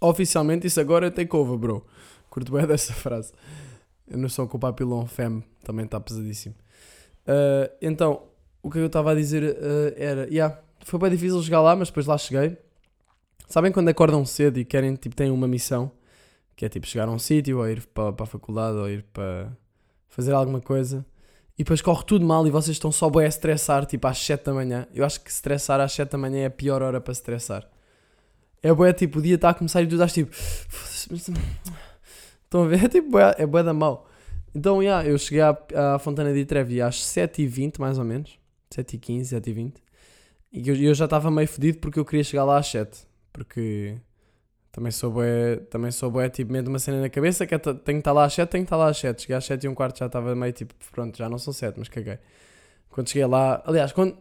[0.00, 1.86] Oficialmente isso agora é takeover, bro.
[2.30, 3.32] Curto bem dessa frase.
[4.06, 6.54] Eu não sou com o Papillon Fem, também está pesadíssimo.
[7.26, 8.22] Ah, então,
[8.62, 11.88] o que eu estava a dizer ah, era, yeah, foi bem difícil chegar lá, mas
[11.88, 12.56] depois lá cheguei.
[13.52, 15.92] Sabem quando acordam cedo e querem, tipo, têm uma missão,
[16.56, 19.02] que é tipo chegar a um sítio, ou ir para, para a faculdade, ou ir
[19.12, 19.52] para
[20.08, 21.04] fazer alguma coisa,
[21.58, 24.44] e depois corre tudo mal e vocês estão só bem a estressar, tipo às 7
[24.46, 24.86] da manhã.
[24.94, 27.68] Eu acho que estressar às 7 da manhã é a pior hora para estressar.
[28.62, 30.34] É bué, tipo, o dia está a começar e tu estás tipo.
[30.34, 31.28] "Foda-se, mas-
[32.44, 32.80] Estão a ver?
[32.84, 34.08] É tipo, bué, é bué da mal.
[34.54, 38.38] Então, yeah, eu cheguei à, à Fontana di Trevi às 7h20, mais ou menos.
[38.74, 39.74] 7h15, 7h20.
[40.54, 43.11] E eu, eu já estava meio fodido porque eu queria chegar lá às 7.
[43.32, 43.96] Porque
[44.70, 47.58] também sou bué, também sou bué, tipo, medo de uma cena na cabeça que é
[47.58, 49.22] tenho que estar lá às 7, tenho que estar lá às 7.
[49.22, 51.78] Cheguei às 7 e um quarto já estava meio tipo, pronto, já não são 7,
[51.78, 52.18] mas caguei.
[52.88, 54.16] Quando cheguei lá, aliás, quando,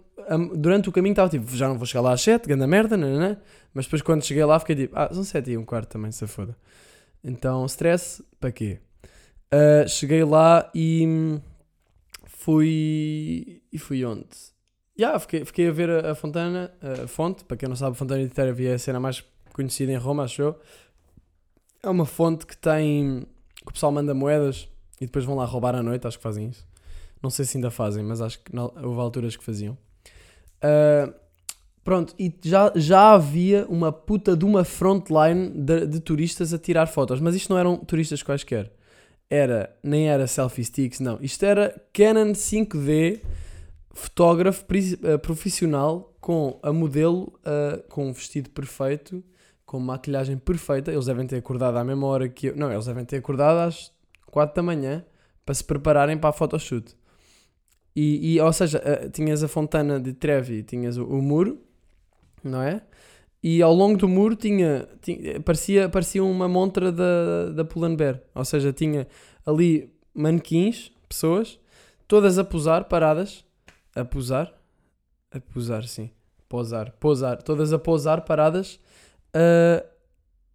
[0.55, 3.37] durante o caminho estava tipo, já não vou chegar lá às 7, grande merda, nananã.
[3.73, 6.25] mas depois quando cheguei lá fiquei tipo, ah, são 7 e um quarto também, se
[6.27, 6.55] foda.
[7.23, 8.79] Então, stress, para quê?
[9.51, 11.41] Ah, cheguei lá e hum,
[12.25, 13.61] fui.
[13.71, 14.27] E fui onde?
[14.99, 16.71] Yeah, fiquei, fiquei a ver a, a Fontana,
[17.03, 17.43] a fonte.
[17.43, 19.23] Para quem não sabe, a Fontana de Trevi é a cena mais
[19.53, 20.59] conhecida em Roma, acho eu.
[21.81, 23.25] É uma fonte que tem.
[23.63, 24.67] que o pessoal manda moedas
[24.99, 26.67] e depois vão lá roubar à noite, acho que fazem isso.
[27.21, 29.77] Não sei se ainda fazem, mas acho que na- houve alturas que faziam.
[30.61, 31.11] Ah,
[31.83, 36.87] pronto, e já, já havia uma puta de uma frontline de, de turistas a tirar
[36.87, 38.71] fotos, mas isto não eram turistas quaisquer.
[39.29, 41.17] Era, nem era selfie sticks, não.
[41.21, 43.21] Isto era Canon 5D,
[43.93, 44.65] fotógrafo
[45.03, 49.23] eh, profissional com a modelo eh, com um vestido perfeito,
[49.65, 50.91] com maquilhagem perfeita.
[50.91, 52.55] Eles devem ter acordado à mesma hora que eu.
[52.55, 53.91] Não, eles devem ter acordado às
[54.27, 55.05] 4 da manhã
[55.45, 56.95] para se prepararem para a photoshoot.
[57.95, 61.59] E, e, ou seja, eh, tinhas a Fontana de Trevi, tinhas o, o muro,
[62.43, 62.81] não é?
[63.43, 68.21] E ao longo do muro tinha, tinha- parecia, parecia uma montra da, da Pull&Bear.
[68.35, 69.07] Ou seja, tinha
[69.45, 71.59] ali manequins, pessoas,
[72.07, 73.43] todas a posar, paradas.
[73.95, 74.53] A posar?
[75.31, 76.09] A posar, sim.
[76.47, 77.41] Posar, posar.
[77.41, 78.79] Todas a posar, paradas.
[79.35, 79.85] Uh,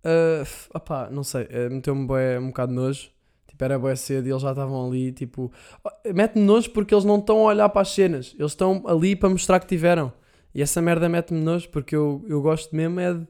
[0.05, 1.47] uh, opá, não sei.
[1.51, 2.03] eh, Meteu-me
[2.39, 3.11] um bocado de nojo.
[3.47, 5.51] Tipo, era bué cedo e eles já estavam ali, tipo...
[6.15, 8.35] Mete-me nojo porque eles não estão a olhar para as cenas.
[8.39, 10.13] Eles estão ali para mostrar que tiveram.
[10.55, 13.27] E essa merda mete-me nojo porque eu, eu gosto mesmo é de.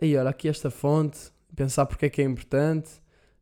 [0.00, 1.18] Aí, olha, aqui esta fonte,
[1.56, 2.88] pensar porque é que é importante,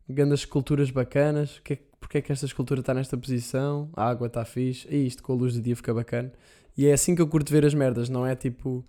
[0.09, 4.27] grandes esculturas bacanas, que é, porque é que esta escultura está nesta posição, a água
[4.27, 6.33] está fixe, e isto com a luz do dia fica bacana.
[6.77, 8.85] E é assim que eu curto ver as merdas, não é tipo.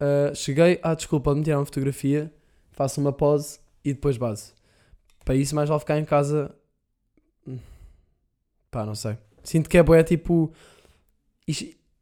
[0.00, 2.32] ah, cheguei, ah, desculpa, me tirar uma fotografia,
[2.72, 4.52] faço uma pose e depois base.
[5.24, 6.54] Para isso, mais vale ficar em casa.
[8.70, 9.18] Pá, não sei.
[9.42, 10.52] Sinto que é boé tipo.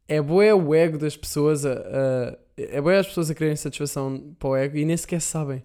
[0.07, 4.49] é boé o ego das pessoas a- é boé as pessoas a quererem satisfação para
[4.49, 5.63] o ego e nem sequer sabem.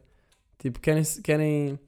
[0.58, 1.78] Tipo, querem, querem,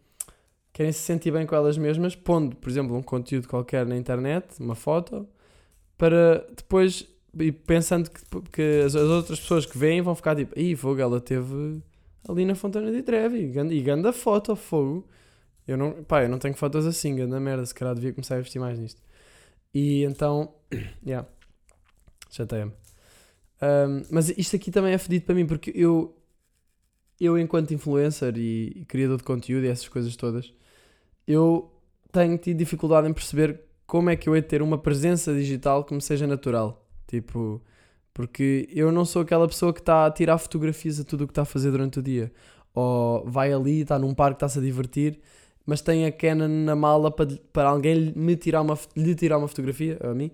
[0.77, 4.61] querem se sentir bem com elas mesmas, pondo, por exemplo, um conteúdo qualquer na internet,
[4.61, 5.27] uma foto,
[5.97, 7.09] para depois,
[7.39, 8.21] e pensando que,
[8.53, 11.81] que as, as outras pessoas que veem vão ficar tipo, ih, fogo, ela teve
[12.29, 15.09] ali na Fontana de Trevi, e ganda- foto, fogo.
[15.67, 18.39] Eu não, pá, eu não tenho fotos assim, ganda merda, se calhar devia começar a
[18.41, 19.01] investir mais nisto.
[19.73, 20.53] E então,
[21.07, 21.27] yeah,
[22.31, 22.73] chateia-me.
[23.63, 26.15] Um, mas isto aqui também é fedido para mim, porque eu,
[27.19, 30.53] eu enquanto influencer e, e criador de conteúdo e essas coisas todas,
[31.27, 31.71] eu
[32.13, 35.85] tenho tido dificuldade em perceber como é que eu hei de ter uma presença digital
[35.85, 36.85] que me seja natural.
[37.07, 37.63] Tipo,
[38.13, 41.33] porque eu não sou aquela pessoa que está a tirar fotografias a tudo o que
[41.33, 42.33] está a fazer durante o dia.
[42.75, 45.19] Ou vai ali, está num parque, está-se a divertir,
[45.65, 49.49] mas tem a Canon na mala para, para alguém me tirar uma, lhe tirar uma
[49.49, 50.31] fotografia, a mim,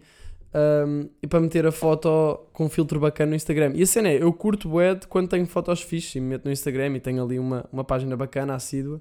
[0.55, 3.73] um, e para meter a foto com um filtro bacana no Instagram.
[3.75, 6.53] E a cena é, eu curto o quando tenho fotos fixes e me meto no
[6.53, 9.01] Instagram e tenho ali uma, uma página bacana, assídua.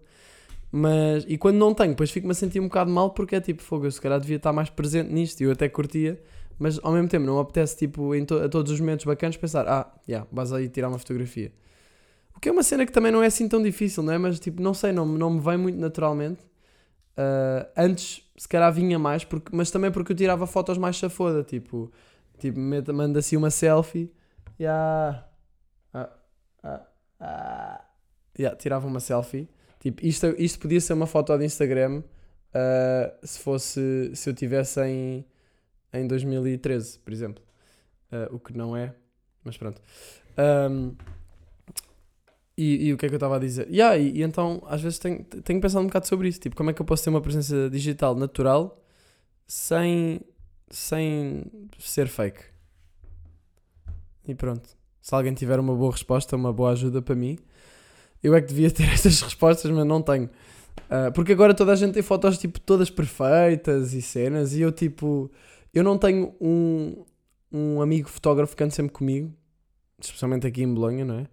[0.71, 3.61] Mas, e quando não tenho, depois fico-me a sentir um bocado mal porque é tipo,
[3.61, 6.21] fogo, eu se calhar devia estar mais presente nisto e eu até curtia,
[6.57, 9.35] mas ao mesmo tempo não me apetece, tipo, em to a todos os momentos bacanas
[9.35, 11.51] pensar, ah, já, yeah, vais aí tirar uma fotografia.
[12.35, 14.17] O que é uma cena que também não é assim tão difícil, não é?
[14.17, 16.41] Mas tipo, não sei, não, não me vem muito naturalmente.
[17.17, 21.43] Uh, antes, se calhar vinha mais, porque, mas também porque eu tirava fotos mais chafoda,
[21.43, 21.91] tipo,
[22.39, 24.11] tipo manda assim uma selfie,
[24.59, 25.27] yeah,
[25.93, 26.09] ah,
[26.63, 26.81] ah,
[27.19, 27.81] ah,
[28.39, 29.49] yeah, tirava uma selfie
[29.81, 32.03] Tipo, isto, isto podia ser uma foto de Instagram
[32.53, 34.11] uh, se fosse.
[34.15, 35.25] Se eu tivesse em,
[35.91, 37.43] em 2013, por exemplo.
[38.11, 38.93] Uh, o que não é,
[39.43, 39.81] mas pronto.
[40.37, 40.95] Um,
[42.55, 43.67] e, e, o que é que eu estava a dizer?
[43.69, 46.39] Yeah, e, e então, às vezes, tenho, tenho pensado um bocado sobre isso.
[46.39, 48.79] Tipo, como é que eu posso ter uma presença digital natural
[49.47, 50.21] sem,
[50.69, 51.43] sem
[51.79, 52.43] ser fake?
[54.27, 54.69] E pronto.
[55.01, 57.39] Se alguém tiver uma boa resposta, uma boa ajuda para mim,
[58.23, 60.29] eu é que devia ter estas respostas, mas não tenho.
[60.89, 64.71] Uh, porque agora toda a gente tem fotos tipo todas perfeitas e cenas e eu
[64.71, 65.29] tipo
[65.73, 67.03] eu não tenho um,
[67.51, 69.33] um amigo fotógrafo que ande sempre comigo,
[69.99, 71.27] especialmente aqui em Bolonha, não é?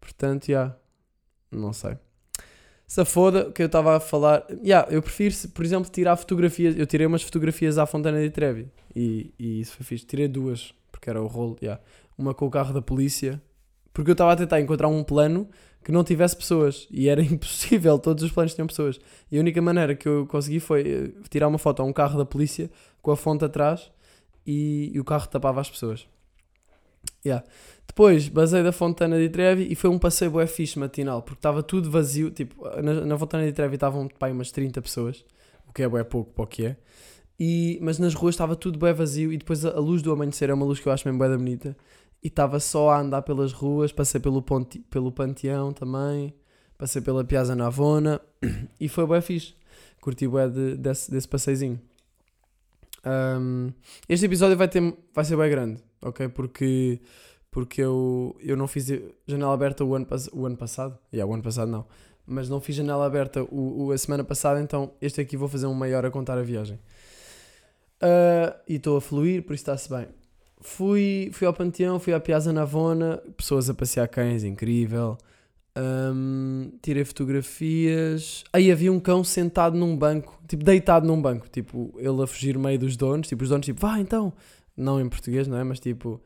[0.00, 0.76] Portanto, já, yeah,
[1.50, 1.96] não sei.
[2.86, 6.76] Se foda, o que eu estava a falar, yeah, eu prefiro, por exemplo, tirar fotografias.
[6.76, 10.04] Eu tirei umas fotografias à Fontana de Trevi e, e isso foi fixe.
[10.04, 11.82] Tirei duas, porque era o rolo, yeah.
[12.18, 13.40] uma com o carro da polícia,
[13.94, 15.48] porque eu estava a tentar encontrar um plano
[15.82, 19.00] que não tivesse pessoas e era impossível, todos os planos tinham pessoas.
[19.30, 22.18] E a única maneira que eu consegui foi eh, tirar uma foto a um carro
[22.18, 23.90] da polícia com a fonte atrás
[24.46, 26.06] e, e o carro tapava as pessoas.
[27.24, 27.44] Yeah.
[27.86, 31.62] Depois basei da Fontana de Trevi e foi um passeio bué fixe matinal, porque estava
[31.62, 35.24] tudo vazio, tipo, na, na Fontana de Trevi estavam pá, umas 30 pessoas,
[35.68, 36.76] o que é bué pouco para o que é,
[37.38, 40.48] e, mas nas ruas estava tudo bué vazio e depois a, a, luz do amanhecer
[40.48, 41.76] é uma luz que eu acho mesmo da bonita
[42.22, 46.32] e estava só a andar pelas ruas, passei pelo, ponte, pelo Panteão também,
[46.78, 48.20] passei pela Piazza Navona
[48.80, 49.54] e foi bem fixe.
[50.00, 51.80] Curti bem de, desse, desse passeizinho.
[53.04, 53.72] Um,
[54.08, 56.28] este episódio vai, ter, vai ser bem grande, ok?
[56.28, 57.00] Porque,
[57.50, 58.86] porque eu, eu não fiz
[59.26, 60.96] janela aberta o ano, o ano passado.
[61.12, 61.86] Yeah, o ano passado não.
[62.24, 65.66] Mas não fiz janela aberta o, o, a semana passada, então este aqui vou fazer
[65.66, 66.78] um maior a contar a viagem.
[68.00, 70.06] Uh, e estou a fluir, por isso está-se bem.
[70.62, 75.18] Fui, fui ao Panteão, fui à Piazza Navona, pessoas a passear cães, incrível.
[75.76, 78.44] Um, tirei fotografias.
[78.52, 82.56] Aí havia um cão sentado num banco, tipo deitado num banco, tipo ele a fugir
[82.58, 84.32] meio dos donos, tipo os donos, tipo, vá então,
[84.76, 85.64] não em português, não é?
[85.64, 86.20] Mas tipo,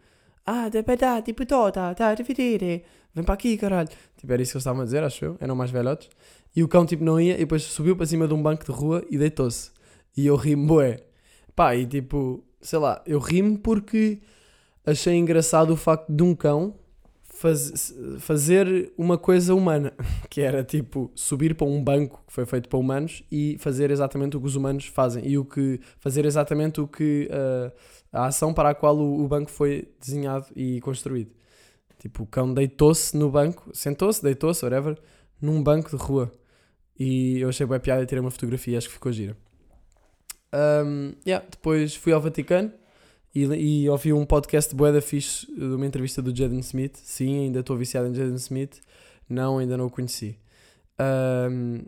[0.44, 3.88] ah, tá, tipo, tá, tá, tá, vem para aqui, caralho.
[4.16, 6.10] Tipo, era isso que eles estavam a dizer, acho eu, eram mais velhotes.
[6.54, 8.70] E o cão, tipo, não ia, e depois subiu para cima de um banco de
[8.70, 9.70] rua e deitou-se.
[10.16, 11.00] E eu ri-me, bué.
[11.54, 14.18] Pá, e tipo, sei lá, eu rimo porque
[14.84, 16.74] achei engraçado o facto de um cão
[17.22, 19.92] faz, fazer uma coisa humana,
[20.28, 24.36] que era tipo subir para um banco que foi feito para humanos e fazer exatamente
[24.36, 27.72] o que os humanos fazem e o que fazer exatamente o que uh,
[28.12, 31.30] a ação para a qual o, o, banco foi desenhado e construído.
[31.98, 34.98] Tipo, o cão deitou-se no banco, sentou-se, deitou-se, whatever,
[35.40, 36.32] num banco de rua.
[36.98, 39.36] E eu achei bem piada e tirei uma fotografia, acho que ficou gira.
[40.52, 42.72] Um, yeah, depois fui ao Vaticano
[43.34, 43.42] e,
[43.82, 46.96] e ouvi um podcast de Boeda Fixe de uma entrevista do Jaden Smith.
[46.96, 48.80] Sim, ainda estou viciado em Jaden Smith.
[49.28, 50.38] Não, ainda não o conheci.
[50.98, 51.82] Um,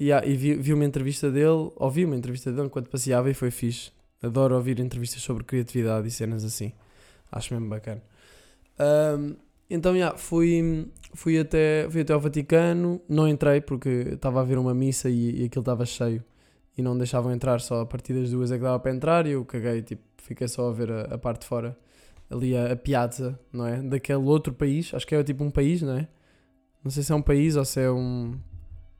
[0.00, 3.50] yeah, e vi, vi uma entrevista dele, ouvi uma entrevista dele enquanto passeava e foi
[3.50, 3.92] fixe.
[4.22, 6.72] Adoro ouvir entrevistas sobre criatividade e cenas assim.
[7.30, 8.02] Acho mesmo bacana.
[8.80, 9.36] Um,
[9.68, 13.00] então, yeah, fui, fui, até, fui até ao Vaticano.
[13.08, 16.22] Não entrei porque estava a ver uma missa e, e aquilo estava cheio
[16.76, 19.32] e não deixavam entrar, só a partir das duas é que dava para entrar e
[19.32, 21.76] eu caguei, tipo, fiquei só a ver a, a parte de fora,
[22.30, 23.82] ali a, a, Piazza, não é?
[23.82, 26.08] Daquele outro país, acho que é tipo um país, não é?
[26.82, 28.38] Não sei se é um país ou se é um.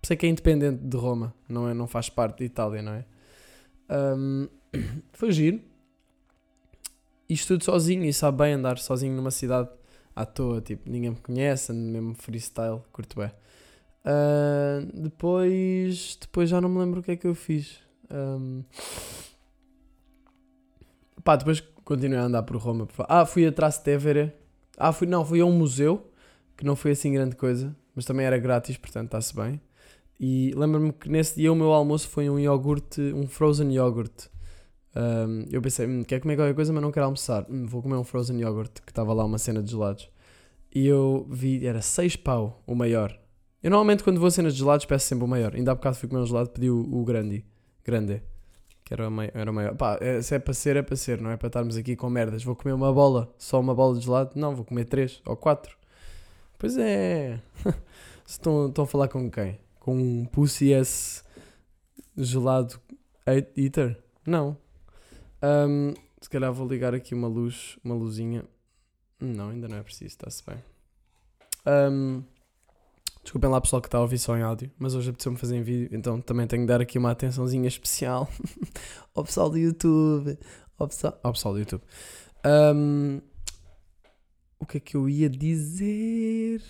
[0.03, 1.75] Sei que é independente de Roma, não, é?
[1.75, 3.05] não faz parte de Itália, não é?
[4.17, 4.49] Um,
[5.13, 5.61] foi giro.
[7.29, 9.69] Isto tudo sozinho e sabe bem andar sozinho numa cidade
[10.15, 13.31] à toa, tipo, ninguém me conhece, mesmo freestyle, curto bem.
[14.05, 17.79] Uh, depois, depois já não me lembro o que é que eu fiz.
[18.11, 18.65] Um,
[21.25, 22.89] Pá, depois continuei a andar por Roma.
[23.09, 24.33] Ah, fui a Trastevere.
[24.77, 26.11] Ah, fui, não, fui a um museu,
[26.57, 29.61] que não foi assim grande coisa, mas também era grátis, portanto está-se bem.
[30.19, 34.29] E lembro-me que nesse dia o meu almoço foi um iogurte, um frozen yogurt.
[34.95, 37.47] Um, eu pensei, quero comer qualquer coisa, mas não quero almoçar.
[37.49, 40.09] Hum, vou comer um frozen yogurt, que estava lá uma cena de gelados.
[40.75, 43.22] E eu vi, era 6 pau o maior.
[43.63, 45.55] Eu normalmente quando vou a cenas de gelados peço sempre o maior.
[45.55, 47.45] Ainda há bocado fui comer um gelado pedi o, o grande.
[47.85, 48.23] Grande.
[48.85, 49.31] Que era o maior.
[49.35, 49.77] Era o maior.
[49.77, 52.11] Pá, é, se é para ser, é para ser, não é para estarmos aqui com
[52.11, 52.43] merdas.
[52.43, 54.33] Vou comer uma bola, só uma bola de gelado?
[54.35, 55.77] Não, vou comer 3 ou 4.
[56.59, 57.41] Pois é.
[58.27, 59.59] estão, estão a falar com quem?
[59.79, 61.23] Com um Pussy S
[62.17, 62.81] gelado
[63.57, 63.97] eater?
[64.27, 64.57] Não.
[65.41, 68.45] Um, se calhar vou ligar aqui uma luz, uma luzinha.
[69.21, 70.57] Não, ainda não é preciso, está-se bem.
[71.65, 72.23] Um,
[73.23, 75.63] desculpem lá pessoal que está a ouvir só em áudio, mas hoje apeteceu-me fazer em
[75.63, 78.29] vídeo, então também tenho que dar aqui uma atençãozinha especial
[79.15, 80.39] ao pessoal do YouTube.
[80.79, 81.83] Ao pessoal, ao pessoal do YouTube.
[82.45, 83.21] Um,
[84.59, 86.63] o que é que eu ia dizer?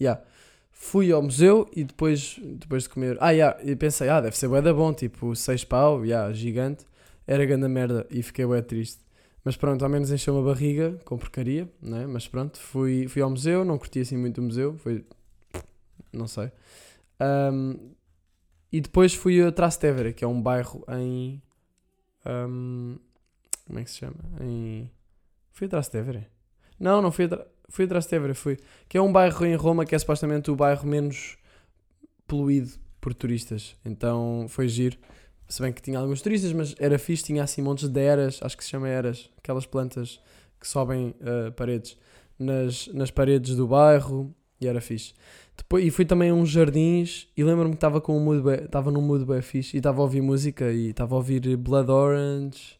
[0.00, 0.22] Yeah.
[0.70, 3.16] Fui ao museu e depois, depois de comer.
[3.20, 6.84] Ah, yeah, e pensei, ah, deve ser bué da bom, tipo 6 pau, yeah, gigante.
[7.26, 9.03] Era grande merda e fiquei bué triste.
[9.44, 12.06] Mas pronto, ao menos encheu uma barriga com porcaria, né?
[12.06, 15.04] Mas pronto, fui, fui ao museu, não curti assim muito o museu, foi.
[16.10, 16.50] não sei.
[17.20, 17.94] Um,
[18.72, 21.42] e depois fui a Trastevere, que é um bairro em.
[22.26, 22.98] Um,
[23.66, 24.16] como é que se chama?
[24.40, 24.90] Em.
[25.52, 26.26] Fui a Trastevere?
[26.80, 27.46] Não, não fui a, tra...
[27.68, 28.58] fui a Trastevere, fui.
[28.88, 31.36] Que é um bairro em Roma que é supostamente o bairro menos
[32.26, 33.76] poluído por turistas.
[33.84, 34.96] Então foi giro.
[35.48, 38.56] Se bem que tinha alguns turistas, mas era fixe, tinha assim montes de eras, acho
[38.56, 40.20] que se chama eras, aquelas plantas
[40.58, 41.96] que sobem uh, paredes
[42.38, 45.12] nas, nas paredes do bairro e era fixe.
[45.56, 48.90] Depois, e fui também a uns jardins e lembro-me que estava com um mood estava
[48.90, 52.78] num mood bem fixe e estava a ouvir música e estava a ouvir Blood Orange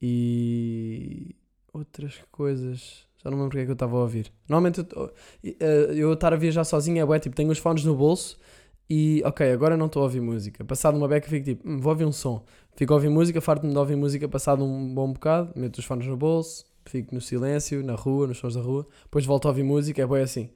[0.00, 1.34] e
[1.72, 3.06] outras coisas.
[3.22, 4.32] Já não lembro porque é que eu estava a ouvir.
[4.48, 7.94] Normalmente eu, uh, eu estar a viajar sozinho é bué, tipo, tenho os fones no
[7.94, 8.38] bolso
[8.88, 10.64] e ok, agora não estou a ouvir música.
[10.64, 12.44] Passado uma beca fico tipo, hum, vou ouvir um som.
[12.74, 16.06] Fico a ouvir música, farto-me de ouvir música passado um bom bocado, meto os fones
[16.06, 19.62] no bolso, fico no silêncio, na rua, nos sons da rua, depois volto a ouvir
[19.62, 20.50] música, é bem assim.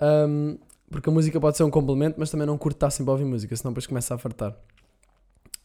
[0.00, 0.58] Um,
[0.90, 3.24] porque a música pode ser um complemento, mas também não curto estar sempre a ouvir
[3.24, 4.56] música, senão depois começa a fartar.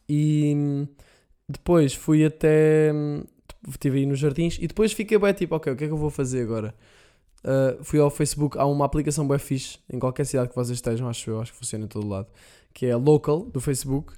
[0.08, 0.86] E
[1.48, 2.92] depois fui até.
[3.68, 5.98] Estive aí nos jardins e depois fiquei bem tipo, ok, o que é que eu
[5.98, 6.74] vou fazer agora?
[7.44, 11.08] Uh, fui ao Facebook, há uma aplicação bem fixe em qualquer cidade que vocês estejam,
[11.08, 12.28] acho eu, acho que funciona em todo lado,
[12.72, 14.14] que é a Local do Facebook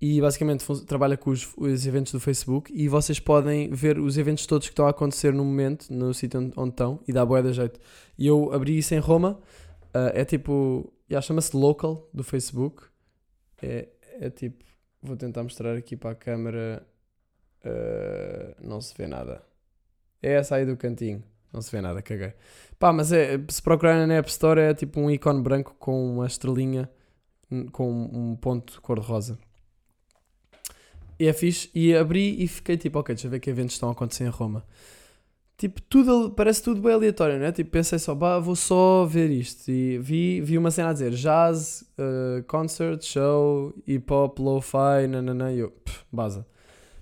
[0.00, 4.46] e basicamente trabalha com os, os, eventos do Facebook e vocês podem ver os eventos
[4.46, 7.42] todos que estão a acontecer no momento, no sítio onde, onde estão e dá boa
[7.42, 7.80] da jeito.
[8.16, 9.40] E eu abri isso em Roma,
[9.94, 12.84] uh, é tipo, yeah, chama-se Local do Facebook,
[13.62, 13.88] é,
[14.20, 14.62] é tipo,
[15.02, 16.86] vou tentar mostrar aqui para a câmera,
[17.64, 19.42] uh, não se vê nada.
[20.22, 21.22] É essa aí do cantinho.
[21.52, 22.34] Não se vê nada, caguei.
[22.78, 26.26] Pá, mas é, se procurarem na App Store é tipo um ícone branco com uma
[26.26, 26.88] estrelinha
[27.72, 29.38] com um ponto cor-de-rosa.
[31.18, 31.70] E é fixe.
[31.74, 34.28] E abri e fiquei tipo, ok, deixa eu ver que eventos estão a acontecer em
[34.28, 34.64] Roma.
[35.56, 37.50] Tipo, tudo, parece tudo bem aleatório, né?
[37.50, 39.68] Tipo, pensei só, bah, vou só ver isto.
[39.68, 45.52] E vi, vi uma cena a dizer jazz, uh, concert, show, hip hop, lo-fi, nananã.
[45.52, 46.46] E eu, pff, baza.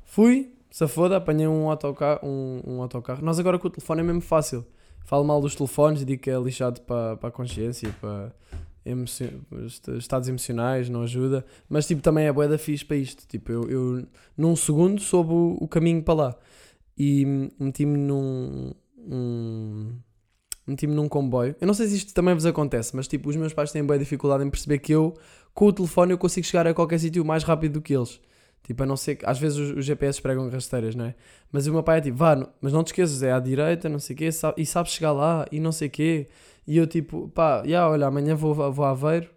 [0.04, 3.24] Fui, se foda, apanhei um autocarro, um, um autocarro.
[3.24, 4.62] Nós agora com o telefone é mesmo fácil.
[5.06, 8.30] Falo mal dos telefones e digo que é lixado para, para a consciência, para
[9.96, 11.46] estados emocionais, não ajuda.
[11.66, 13.26] Mas tipo, também é bué da fixe para isto.
[13.26, 16.36] Tipo, eu, eu num segundo soube o, o caminho para lá.
[16.94, 18.74] E meti-me num...
[18.98, 19.94] Um,
[20.66, 21.56] meti-me num comboio.
[21.58, 23.98] Eu não sei se isto também vos acontece, mas tipo, os meus pais têm boa
[23.98, 25.14] dificuldade em perceber que eu,
[25.54, 28.20] com o telefone, eu consigo chegar a qualquer sítio mais rápido do que eles.
[28.62, 29.26] Tipo, a não ser que.
[29.26, 31.14] Às vezes os, GPS pregam rasteiras, não é?
[31.52, 33.98] Mas o meu pai é tipo, vá, mas não te esqueças, é à direita, não
[33.98, 36.28] sei o quê, e sabes chegar lá e não sei o quê.
[36.66, 39.30] E eu tipo, pá, já, yeah, olha, amanhã vou, vou a Aveiro.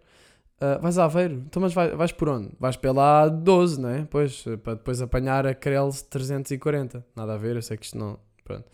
[0.60, 1.44] Uh, vais a Aveiro?
[1.46, 2.50] Então, mas vais, vais por onde?
[2.58, 4.06] Vais pela A12, não é?
[4.10, 7.04] Pois, para depois apanhar a Krells 340.
[7.16, 8.18] Nada a ver, eu sei que isto não.
[8.44, 8.64] Pronto.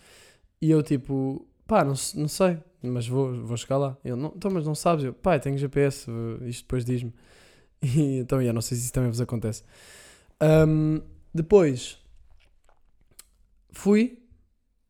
[0.61, 3.97] E eu tipo, pá, não, não sei, mas vou, vou chegar lá.
[4.05, 5.05] Ele, não, então, mas não sabes?
[5.05, 6.11] Eu, pá, tenho GPS,
[6.47, 7.13] isto depois diz-me.
[7.83, 9.63] E então, yeah, não sei se isso também vos acontece.
[10.43, 11.01] Um,
[11.33, 11.99] depois
[13.71, 14.19] fui,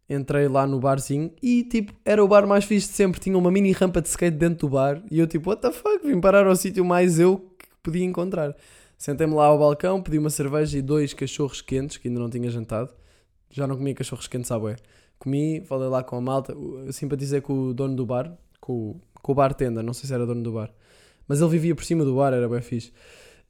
[0.09, 3.21] entrei lá no barzinho e tipo, era o bar mais fixe de sempre.
[3.21, 6.07] Tinha uma mini rampa de skate dentro do bar e eu tipo, what the fuck,
[6.07, 8.55] vim parar ao sítio mais eu que podia encontrar.
[8.99, 12.51] Sentei-me lá ao balcão, pedi uma cerveja e dois cachorros quentes que ainda não tinha
[12.51, 12.91] jantado.
[13.51, 14.77] Já não comia cachorros quentes à bué.
[15.19, 16.55] Comi, falei lá com a malta,
[16.93, 20.43] simpatizei com o dono do bar, com, com o bartender, não sei se era dono
[20.43, 20.71] do bar.
[21.29, 22.93] Mas ele vivia por cima do bar, era bem fixe.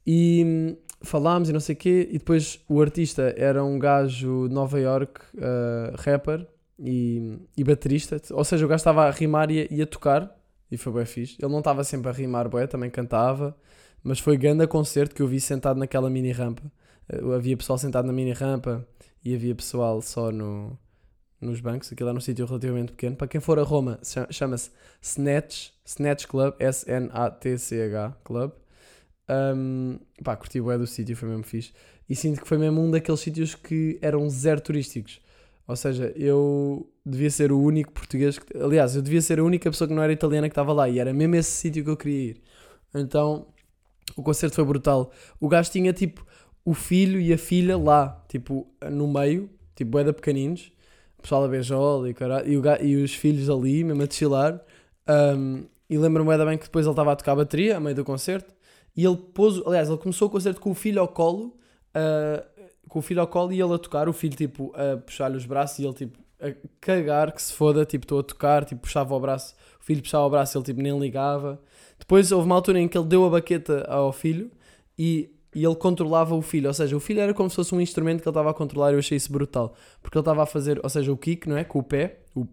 [0.07, 4.47] E hum, falámos e não sei o quê, e depois o artista era um gajo
[4.47, 6.47] de Nova York, uh, rapper
[6.79, 10.33] e, e baterista, ou seja, o gajo estava a rimar e a, e a tocar,
[10.71, 11.35] e foi bem fixe.
[11.39, 13.55] Ele não estava sempre a rimar, bué, também cantava,
[14.01, 16.63] mas foi grande concerto que eu vi sentado naquela mini rampa.
[17.11, 18.87] Uh, havia pessoal sentado na mini rampa
[19.23, 20.77] e havia pessoal só no,
[21.41, 21.91] nos bancos.
[21.91, 23.17] Aquilo era um sítio relativamente pequeno.
[23.17, 23.99] Para quem for a Roma,
[24.29, 28.51] chama-se Snatch, Snatch Club, S-N-A-T-C-H Club.
[29.29, 31.73] Um, pá, curti o do sítio, foi mesmo fixe.
[32.09, 35.19] E sinto que foi mesmo um daqueles sítios que eram zero turísticos.
[35.67, 38.57] Ou seja, eu devia ser o único português que.
[38.57, 40.87] Aliás, eu devia ser a única pessoa que não era italiana que estava lá.
[40.87, 42.41] E era mesmo esse sítio que eu queria ir.
[42.95, 43.47] Então,
[44.15, 45.11] o concerto foi brutal.
[45.39, 46.25] O gajo tinha tipo
[46.63, 50.71] o filho e a filha lá, tipo, no meio, tipo, da pequeninos.
[51.17, 54.61] O pessoal a beijola e, caralho, e, gajo, e os filhos ali, mesmo a chilar.
[55.09, 58.05] Um, e lembro-me bem que depois ele estava a tocar a bateria a meio do
[58.05, 58.53] concerto.
[58.97, 61.55] E ele pôs, aliás, ele começou o concerto com o filho ao colo,
[61.95, 62.43] uh,
[62.89, 65.45] com o filho ao colo e ele a tocar, o filho tipo a puxar-lhe os
[65.45, 69.13] braços e ele tipo a cagar que se foda, tipo estou a tocar, tipo puxava
[69.13, 71.61] o braço, o filho puxava o braço, ele tipo nem ligava.
[71.99, 74.51] Depois houve uma altura em que ele deu a baqueta ao filho
[74.97, 77.81] e, e ele controlava o filho, ou seja, o filho era como se fosse um
[77.81, 80.45] instrumento que ele estava a controlar e eu achei isso brutal, porque ele estava a
[80.47, 81.63] fazer, ou seja, o kick, não é?
[81.63, 82.47] Com o pé, o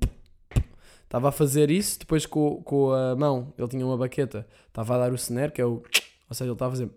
[1.04, 4.98] estava a fazer isso, depois com, com a mão ele tinha uma baqueta, estava a
[4.98, 5.80] dar o snare, que é o
[6.28, 6.90] ou seja, ele estava a fazer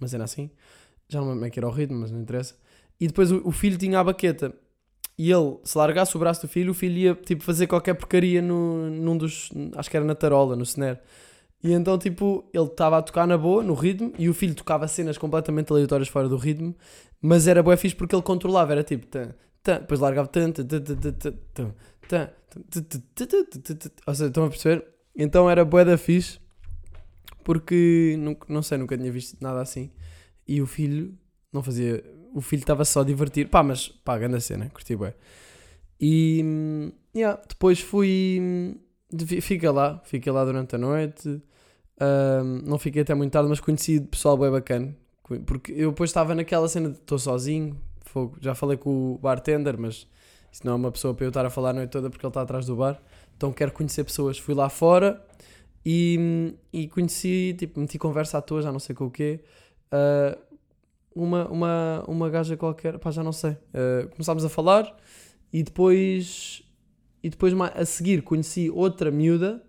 [0.00, 0.50] uma cena assim.
[1.08, 2.54] Já não lembro como é que era o ritmo, mas não interessa.
[3.00, 4.52] E depois o, filho tinha a baqueta.
[5.18, 8.42] E ele, se largasse o braço do filho, o filho ia tipo, fazer qualquer porcaria
[8.42, 9.50] no, num dos.
[9.74, 10.98] Acho que era na tarola, no snare.
[11.62, 14.86] E então, tipo, ele estava a tocar na boa, no ritmo, e o filho tocava
[14.86, 16.76] cenas completamente aleatórias fora do ritmo,
[17.20, 20.64] mas era boa fixe porque ele controlava, era tipo, tan, tan, depois largava tan, tan,
[20.64, 21.32] tan, tan, tan,
[22.08, 22.30] tan,
[22.78, 23.30] tan,
[24.06, 24.86] ou seja, estão a perceber?
[25.16, 26.38] Então era boa da fixe
[27.46, 29.92] porque não, não sei, nunca tinha visto nada assim.
[30.48, 31.16] E o filho
[31.52, 32.02] não fazia.
[32.34, 33.48] O filho estava só a divertir.
[33.48, 35.14] Pá, mas pá, grande cena, curti bem.
[36.00, 38.76] E yeah, depois fui.
[39.40, 41.40] Fiquei lá, fiquei lá durante a noite.
[42.00, 44.96] Um, não fiquei até muito tarde, mas conheci pessoal bem bacana.
[45.46, 47.80] Porque eu depois estava naquela cena de estou sozinho.
[48.00, 48.38] Fogo.
[48.40, 50.08] Já falei com o bartender, mas
[50.50, 52.30] isso não é uma pessoa para eu estar a falar a noite toda porque ele
[52.30, 53.00] está atrás do bar.
[53.36, 54.36] Então quero conhecer pessoas.
[54.36, 55.24] Fui lá fora
[55.88, 59.38] e, e conheci, tipo, meti conversa à toa, já não sei com o quê.
[59.86, 60.36] Uh,
[61.14, 63.52] uma, uma, uma gaja qualquer, pá, já não sei.
[63.52, 64.96] Uh, começámos a falar
[65.52, 66.64] e depois,
[67.22, 69.62] e depois a seguir conheci outra miúda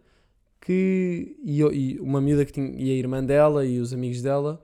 [0.60, 4.60] que, e, e uma miúda que tinha, e a irmã dela e os amigos dela,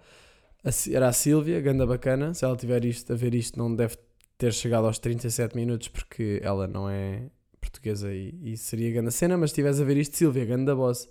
[0.91, 2.33] era a Sílvia, ganda bacana.
[2.33, 3.95] Se ela tiver isto, a ver isto, não deve
[4.39, 7.29] ter chegado aos 37 minutos porque ela não é
[7.61, 11.07] portuguesa e, e seria ganda cena, mas se estiveres a ver isto, Sílvia, ganda boss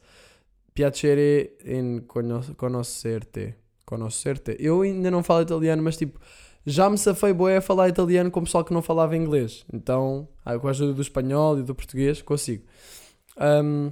[0.74, 2.02] piacere in
[2.56, 3.54] conoscerte.
[3.84, 4.56] Conoscerte.
[4.58, 6.18] Eu ainda não falo italiano, mas tipo,
[6.64, 9.64] já me safei boé a falar italiano com o pessoal que não falava inglês.
[9.72, 12.64] Então, ah, com a ajuda do espanhol e do português, consigo.
[13.36, 13.90] Um,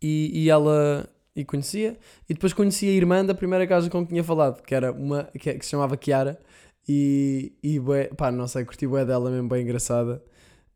[0.00, 1.98] e, e ela e conhecia,
[2.28, 5.24] e depois conhecia a irmã da primeira casa com que tinha falado, que era uma
[5.24, 6.40] que, que se chamava Chiara,
[6.88, 10.22] e, e bué, pá, não sei, curti bué dela mesmo, bem engraçada.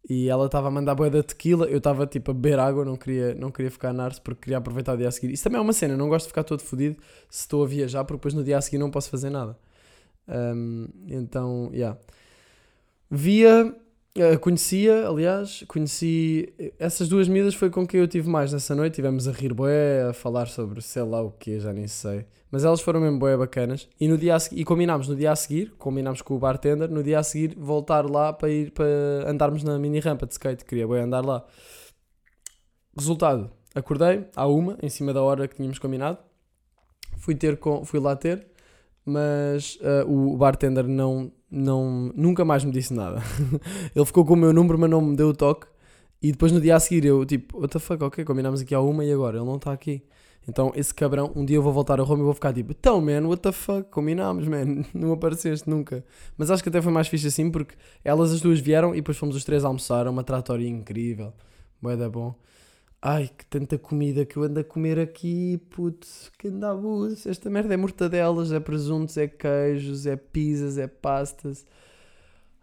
[0.09, 2.96] E ela estava a mandar boia da tequila, eu estava tipo a beber água, não
[2.96, 5.32] queria, não queria ficar na arte porque queria aproveitar o dia a seguir.
[5.32, 6.96] Isso também é uma cena, não gosto de ficar todo fodido
[7.28, 9.57] se estou a viajar, porque depois no dia a seguir não posso fazer nada.
[10.26, 11.76] Um, então, já.
[11.78, 11.98] Yeah.
[13.11, 13.74] Via,
[14.16, 16.52] uh, conhecia, aliás, conheci.
[16.78, 18.94] Essas duas miúdas foi com quem eu tive mais nessa noite.
[18.94, 22.26] Tivemos a rir boé, a falar sobre sei lá o que, já nem sei.
[22.50, 23.88] Mas elas foram mesmo boé bacanas.
[24.00, 27.18] E, no dia e combinámos no dia a seguir, combinámos com o bartender, no dia
[27.18, 28.86] a seguir voltar lá para ir para
[29.26, 30.64] andarmos na mini rampa de skate.
[30.64, 31.44] Queria boé andar lá.
[32.96, 36.18] Resultado, acordei à uma, em cima da hora que tínhamos combinado.
[37.18, 38.46] Fui, ter com, fui lá ter,
[39.04, 43.22] mas uh, o bartender não, não, nunca mais me disse nada.
[43.94, 45.66] Ele ficou com o meu número, mas não me deu o toque.
[46.22, 48.80] E depois no dia a seguir eu, tipo, what the fuck, ok, combinámos aqui à
[48.80, 50.03] uma e agora ele não está aqui.
[50.46, 53.01] Então, esse cabrão, um dia eu vou voltar a Roma e vou ficar tipo, então,
[53.01, 56.05] man, what the fuck, combinámos, man, não apareceste nunca.
[56.36, 57.74] Mas acho que até foi mais fixe assim porque
[58.05, 61.32] elas as duas vieram e depois fomos os três almoçar, uma tratoria incrível,
[61.82, 62.34] da bom.
[63.03, 67.28] Ai, que tanta comida que eu ando a comer aqui, putz, que anda abuso.
[67.28, 71.64] Esta merda é mortadelas, é presuntos, é queijos, é pizzas, é pastas.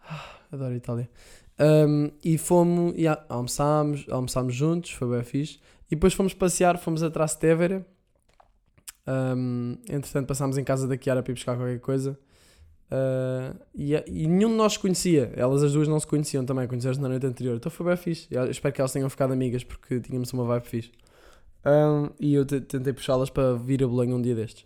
[0.07, 1.09] Ah, adoro Itália.
[1.59, 5.59] Um, e fomos, yeah, almoçámos, almoçámos juntos, foi bem fixe.
[5.89, 7.83] E depois fomos passear, fomos a Trastevere.
[9.07, 12.19] Um, entretanto, passámos em casa da Kiara para ir buscar qualquer coisa.
[12.89, 15.31] Uh, e, e, nenhum de nós conhecia.
[15.35, 17.55] Elas as duas não se conheciam também, conheceram na noite anterior.
[17.57, 18.27] Então foi bem fixe.
[18.31, 20.91] Eu espero que elas tenham ficado amigas porque tínhamos uma vibe fixe.
[21.65, 24.65] Um, e eu tentei puxá-las para vir a Bolonha um dia destes.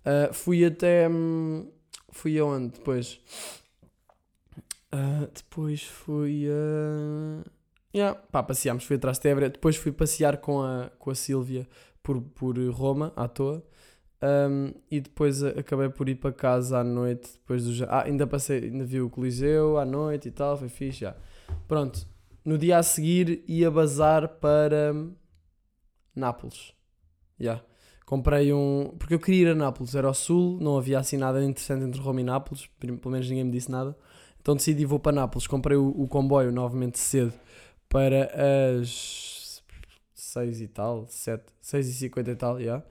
[0.00, 1.08] Uh, fui até.
[1.08, 1.70] Um,
[2.10, 3.20] fui aonde depois?
[4.92, 7.44] Uh, depois fui a.
[7.94, 9.50] Yeah, pá, passeámos, fui atrás de Évora.
[9.50, 11.68] Depois fui passear com a, com a Sílvia
[12.02, 13.62] por, por Roma, à toa.
[14.22, 17.32] Um, e depois acabei por ir para casa à noite.
[17.34, 21.00] Depois do Ah, ainda passei, ainda vi o Coliseu à noite e tal, foi fixe.
[21.00, 21.16] Já.
[21.66, 22.06] Pronto,
[22.44, 24.94] no dia a seguir ia bazar para
[26.14, 26.72] Nápoles.
[27.40, 27.64] Yeah.
[28.06, 28.94] Comprei um.
[28.96, 32.00] Porque eu queria ir a Nápoles, era ao sul, não havia assim nada interessante entre
[32.00, 33.96] Roma e Nápoles, pelo menos ninguém me disse nada.
[34.40, 35.48] Então decidi vou para Nápoles.
[35.48, 37.32] Comprei o, o comboio novamente cedo
[37.88, 38.30] para
[38.80, 39.62] as
[40.14, 42.62] 6 e tal, 7, 6 e 50 e tal, já.
[42.62, 42.84] Yeah.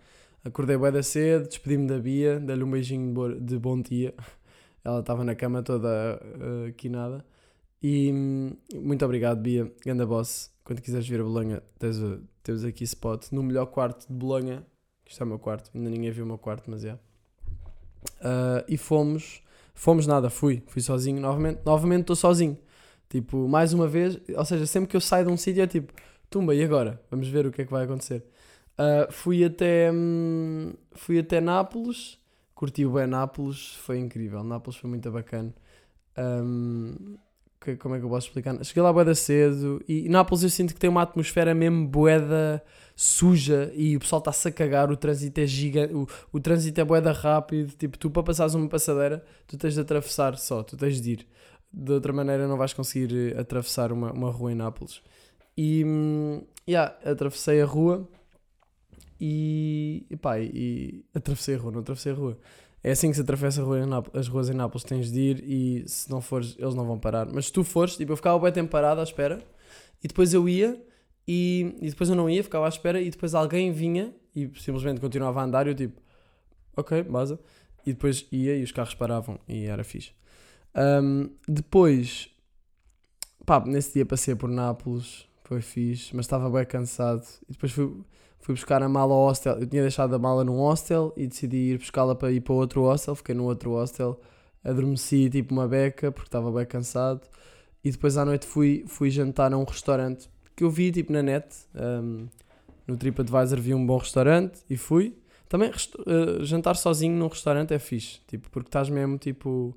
[0.44, 4.12] Acordei bem da cedo, despedi-me da Bia, dei-lhe um beijinho de bom dia.
[4.84, 7.24] Ela estava na cama toda uh, quinada.
[7.80, 10.52] E hum, muito obrigado, Bia, ganda boss.
[10.64, 11.98] Quando quiseres vir a Bolonha, tens,
[12.42, 14.66] temos aqui spot no melhor quarto de Bolonha.
[15.08, 16.94] Isto é o meu quarto, ainda ninguém viu o meu quarto, mas é.
[16.94, 19.44] Uh, e fomos,
[19.76, 21.62] fomos nada, fui, fui sozinho novamente.
[21.64, 22.58] Novamente estou sozinho.
[23.08, 25.94] Tipo, mais uma vez, ou seja, sempre que eu saio de um sítio é tipo,
[26.32, 27.00] tumba, e agora?
[27.12, 28.24] Vamos ver o que é que vai acontecer.
[28.82, 32.18] Uh, fui até hum, fui até Nápoles,
[32.56, 34.44] curti bem Nápoles, foi incrível.
[34.44, 35.54] Nápoles foi muito bacana.
[36.18, 37.16] Um,
[37.62, 38.64] que, como é que eu posso explicar?
[38.64, 42.64] Cheguei lá boeda cedo e Nápoles eu sinto que tem uma atmosfera mesmo boeda
[42.96, 46.84] suja e o pessoal está-se a cagar, o trânsito é gigante, o, o trânsito é
[46.84, 51.00] boeda rápido, tipo, tu para passares uma passadeira, tu tens de atravessar só, tu tens
[51.00, 51.28] de ir.
[51.72, 55.02] De outra maneira não vais conseguir eh, atravessar uma, uma rua em Nápoles.
[55.56, 58.10] E, hum, yeah, atravessei a rua
[59.22, 62.40] e, e pá, e atravessei a rua, não atravessei a rua.
[62.84, 63.62] É assim que se atravessa
[64.14, 67.28] as ruas em Nápoles, tens de ir e se não fores, eles não vão parar.
[67.32, 69.40] Mas se tu fores, tipo, eu ficava bem tempo parado à espera
[70.04, 70.84] e depois eu ia
[71.28, 75.00] e, e depois eu não ia, ficava à espera e depois alguém vinha e simplesmente
[75.00, 76.02] continuava a andar e eu tipo,
[76.76, 77.40] ok, baza.
[77.86, 80.12] E depois ia e os carros paravam e era fixe.
[80.76, 82.30] Um, depois,
[83.46, 87.24] pá, nesse dia passei por Nápoles, foi fixe, mas estava bem cansado.
[87.48, 88.04] E depois fui,
[88.42, 89.60] fui buscar a mala ao hostel.
[89.60, 92.82] Eu tinha deixado a mala num hostel e decidi ir buscá-la para ir para outro
[92.82, 93.16] hostel.
[93.16, 94.20] Fiquei no outro hostel,
[94.64, 97.22] adormeci tipo uma beca porque estava bem cansado.
[97.84, 101.24] E depois à noite fui, fui jantar a um restaurante que eu vi tipo na
[101.24, 101.48] net.
[101.74, 102.28] Um,
[102.88, 105.16] no TripAdvisor vi um bom restaurante e fui.
[105.48, 109.76] Também uh, jantar sozinho num restaurante é fixe, tipo, porque estás mesmo tipo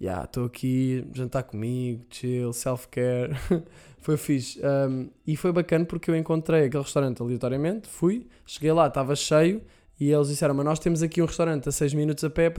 [0.00, 3.34] yeah, estou aqui, jantar comigo, chill, self-care.
[4.00, 4.60] foi fixe.
[4.60, 9.60] Um, e foi bacana porque eu encontrei aquele restaurante aleatoriamente, fui, cheguei lá, estava cheio
[9.98, 12.52] e eles disseram: Mas nós temos aqui um restaurante a 6 minutos a pé,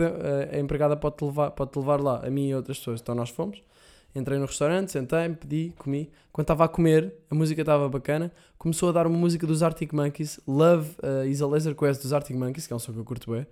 [0.51, 3.01] a empregada pode-te levar, pode -te levar lá, a mim e outras pessoas.
[3.01, 3.61] Então nós fomos.
[4.15, 6.09] Entrei no restaurante, sentei-me, pedi, comi.
[6.31, 8.31] Quando estava a comer, a música estava bacana.
[8.57, 12.11] Começou a dar uma música dos Arctic Monkeys, Love uh, is a Laser Quest dos
[12.11, 13.45] Arctic Monkeys, que é um som que eu curto bem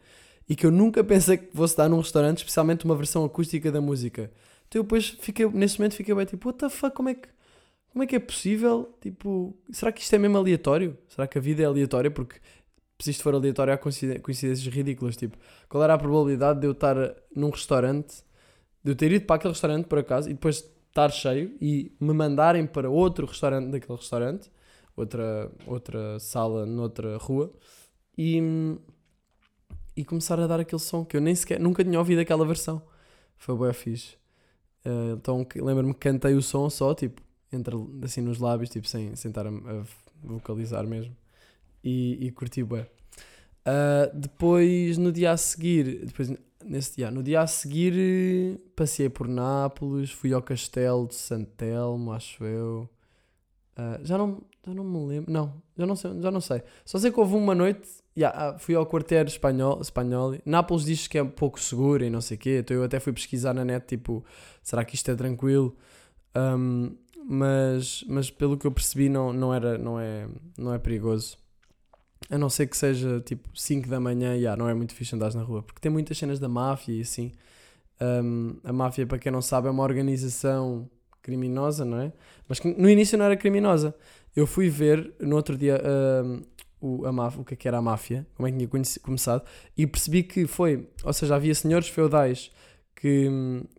[0.49, 3.81] e que eu nunca pensei que fosse dar num restaurante, especialmente uma versão acústica da
[3.81, 4.31] música.
[4.67, 7.27] Então eu depois fiquei, nesse momento fiquei bem tipo, what the fuck, como é que,
[7.91, 8.93] como é, que é possível?
[9.01, 10.97] Tipo, será que isto é mesmo aleatório?
[11.09, 12.11] Será que a vida é aleatória?
[12.11, 12.39] Porque
[12.99, 15.15] se isto for aleatório há coincidências ridículas.
[15.15, 15.37] Tipo,
[15.69, 16.95] qual era a probabilidade de eu estar
[17.35, 18.23] num restaurante,
[18.83, 22.13] de eu ter ido para aquele restaurante por acaso e depois estar cheio e me
[22.13, 24.51] mandarem para outro restaurante daquele restaurante,
[24.95, 27.53] outra, outra sala noutra rua
[28.17, 28.41] e
[29.97, 32.79] e começar a dar aquele som que eu nem sequer, nunca tinha ouvido aquela versão.
[33.35, 34.15] Foi bem fixe.
[34.85, 37.19] Uh, então lembro-me que cantei o som só, tipo,
[37.51, 39.83] entre, assim nos lábios, tipo, sem, estar a, a
[40.23, 41.17] vocalizar mesmo.
[41.83, 42.85] E, e curti bem.
[43.65, 46.31] Uh, depois, no dia a seguir, depois,
[46.63, 52.43] nesse dia, no dia a seguir, passei por Nápoles, fui ao castelo de Santelmo, acho
[52.43, 52.87] eu.
[53.75, 56.61] Uh, já, não, já não me lembro, não, já não sei, já não sei.
[56.85, 57.87] Só sei que houve uma noite
[58.17, 60.35] Yeah, ah, fui ao quartel espanhol, espanhol.
[60.43, 62.57] Nápoles diz que é um pouco seguro e não sei o quê.
[62.61, 64.25] Então eu até fui pesquisar na net, tipo,
[64.63, 65.77] será que isto é tranquilo?
[66.35, 66.95] Um,
[67.29, 71.37] mas, mas pelo que eu percebi não, não, era, não, é, não é perigoso.
[72.27, 75.31] A não ser que seja tipo 5 da manhã, yeah, não é muito fixe andar
[75.35, 75.61] na rua.
[75.61, 77.31] Porque tem muitas cenas da máfia e assim.
[78.01, 80.89] Um, a máfia, para quem não sabe, é uma organização
[81.21, 82.11] criminosa, não é?
[82.47, 83.93] Mas que no início não era criminosa.
[84.35, 85.79] Eu fui ver no outro dia...
[86.25, 86.41] Um,
[86.79, 89.43] o, a máfia, o que, é que era a máfia, como é que tinha começado,
[89.77, 92.51] e percebi que foi, ou seja, havia senhores feudais
[92.95, 93.27] que,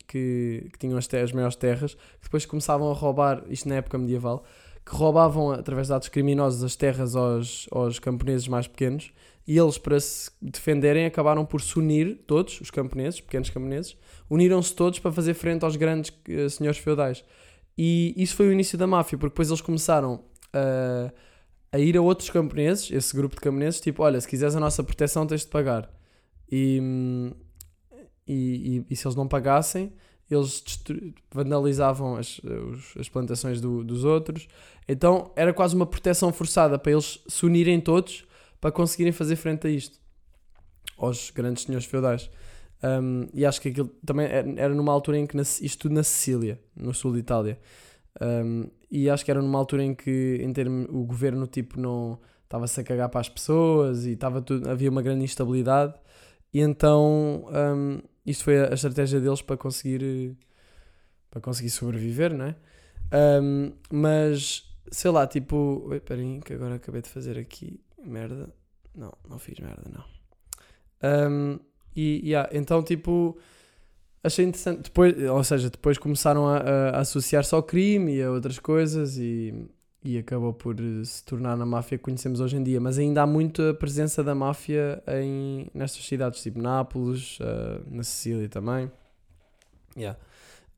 [0.07, 3.99] que, que tinham as, as maiores terras, que depois começavam a roubar, isto na época
[3.99, 4.45] medieval,
[4.85, 9.13] que roubavam através de atos criminosos as terras aos, aos camponeses mais pequenos,
[9.47, 13.97] e eles, para se defenderem, acabaram por se unir, todos, os camponeses, pequenos camponeses,
[14.29, 17.25] uniram-se todos para fazer frente aos grandes uh, senhores feudais.
[17.77, 20.23] E isso foi o início da máfia, porque depois eles começaram
[20.53, 21.09] a.
[21.09, 21.28] Uh,
[21.71, 24.83] a ir a outros camponeses, esse grupo de camponeses, tipo, olha, se quiseres a nossa
[24.83, 25.91] proteção tens de pagar.
[26.51, 26.81] E,
[28.27, 29.93] e, e, e se eles não pagassem,
[30.31, 30.63] eles
[31.33, 32.41] vandalizavam as,
[32.99, 34.49] as plantações do, dos outros.
[34.87, 38.27] Então era quase uma proteção forçada para eles se unirem todos
[38.61, 39.99] para conseguirem fazer frente a isto,
[40.97, 42.31] aos grandes senhores feudais.
[42.83, 46.61] Um, e acho que aquilo também era numa altura em que isto tudo na Sicília,
[46.77, 47.59] no sul de Itália.
[48.21, 52.19] Um, e acho que era numa altura em que em termo, o governo tipo não
[52.45, 55.95] estava-se a cagar para as pessoas e estava tudo, havia uma grande instabilidade.
[56.53, 60.37] E então um, isto foi a, estratégia deles para conseguir
[61.31, 62.57] para conseguir sobreviver, não é?
[63.43, 68.53] Um, mas sei lá, tipo, espera aí que agora acabei de fazer aqui merda.
[68.95, 70.05] Não, não fiz merda, não.
[71.31, 71.61] Um,
[71.95, 73.39] e yeah, então, tipo,
[74.23, 74.85] achei interessante.
[74.85, 79.55] Depois, ou seja, depois começaram a, a associar-se ao crime e a outras coisas e,
[80.03, 82.81] e acabou por se tornar na máfia que conhecemos hoje em dia.
[82.81, 88.49] Mas ainda há muita presença da máfia em, nestas cidades, tipo Nápoles, uh, na Sicília
[88.49, 88.91] também.
[89.97, 90.19] Yeah.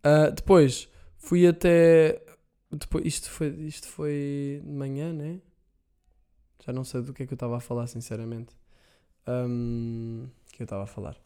[0.04, 2.22] Uh, depois fui até.
[2.70, 5.40] Depois, isto, foi, isto foi de manhã, né?
[6.64, 8.54] Já não sei do que é que eu estava a falar, sinceramente.
[9.26, 11.16] Um, que eu estava a falar.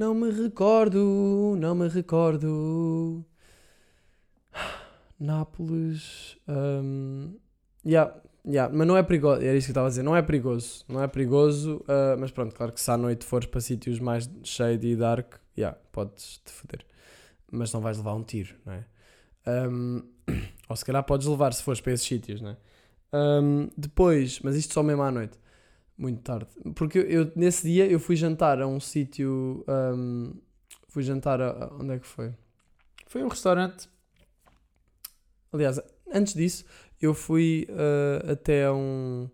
[0.00, 3.22] Não me recordo, não me recordo.
[5.20, 6.38] Nápoles.
[6.48, 7.36] Um,
[7.84, 8.10] yeah,
[8.46, 9.42] yeah, mas não é perigoso.
[9.42, 10.02] Era isso que eu estava a dizer.
[10.02, 10.86] Não é perigoso.
[10.88, 11.82] Não é perigoso.
[11.82, 15.34] Uh, mas pronto, claro que se à noite fores para sítios mais shady e dark,
[15.54, 16.80] yeah, podes te foder.
[17.52, 18.86] Mas não vais levar um tiro, não é?
[19.68, 20.02] Um,
[20.66, 22.56] ou se calhar podes levar se fores para esses sítios, não é?
[23.12, 25.38] Um, depois, mas isto só mesmo à noite
[26.00, 26.48] muito tarde.
[26.74, 29.64] Porque eu, nesse dia eu fui jantar a um sítio.
[29.68, 30.32] Um,
[30.88, 32.32] fui jantar a, a, Onde é que foi?
[33.06, 33.88] Foi um restaurante.
[35.52, 35.80] Aliás,
[36.12, 36.64] antes disso,
[37.00, 39.28] eu fui uh, até um.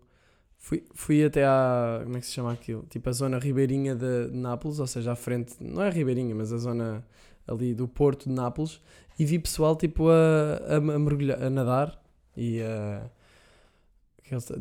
[0.57, 2.01] Fui, fui até à.
[2.03, 2.85] Como é que se chama aquilo?
[2.89, 5.55] Tipo a zona ribeirinha de, de Nápoles, ou seja, à frente.
[5.61, 7.05] Não é ribeirinha, mas a zona
[7.47, 8.81] ali do porto de Nápoles.
[9.17, 12.03] E vi pessoal tipo a, a, a mergulhar, a nadar
[12.35, 13.09] e a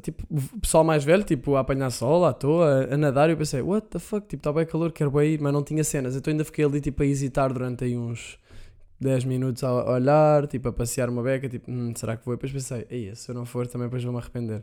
[0.01, 3.37] Tipo, o pessoal mais velho, tipo, a apanhar sol à toa, a, nadar, e eu
[3.37, 6.15] pensei, what the fuck, tipo, está bem calor, quero bem ir, mas não tinha cenas.
[6.15, 8.39] Então ainda fiquei ali, tipo, a hesitar durante aí uns
[9.01, 12.35] 10 minutos a olhar, tipo, a passear uma beca, tipo, hum, será que vou?
[12.35, 14.63] E depois pensei, ei, se eu não for, também depois vou-me arrepender.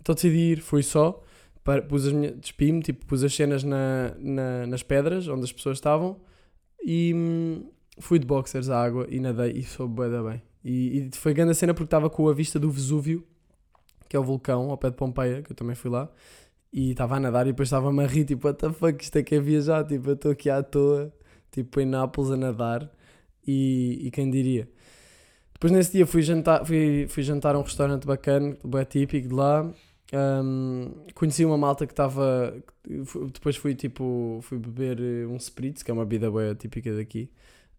[0.00, 1.22] Então decidi ir, fui só,
[1.64, 5.52] para, pus as minhas, despi-me, tipo, pus as cenas na, na, nas pedras, onde as
[5.52, 6.16] pessoas estavam,
[6.84, 10.42] e hum, fui de boxers à água e nadei, e soube bem bem.
[10.64, 13.24] E, e foi grande a cena porque estava com a vista do Vesúvio,
[14.08, 16.08] que é o vulcão ao pé de Pompeia, que eu também fui lá,
[16.72, 19.22] e estava a nadar e depois estava-me a rir, tipo, what the fuck, isto é
[19.22, 21.12] que é viajar, tipo, eu estou aqui à toa,
[21.50, 22.90] tipo, em Nápoles a nadar,
[23.46, 24.68] e, e quem diria.
[25.54, 29.34] Depois nesse dia fui jantar, fui, fui jantar a um restaurante bacana, bem típico de
[29.34, 29.68] lá,
[30.12, 32.54] um, conheci uma malta que estava,
[33.32, 37.30] depois fui tipo, fui beber eh, um spritz, que é uma bebida boa típica daqui,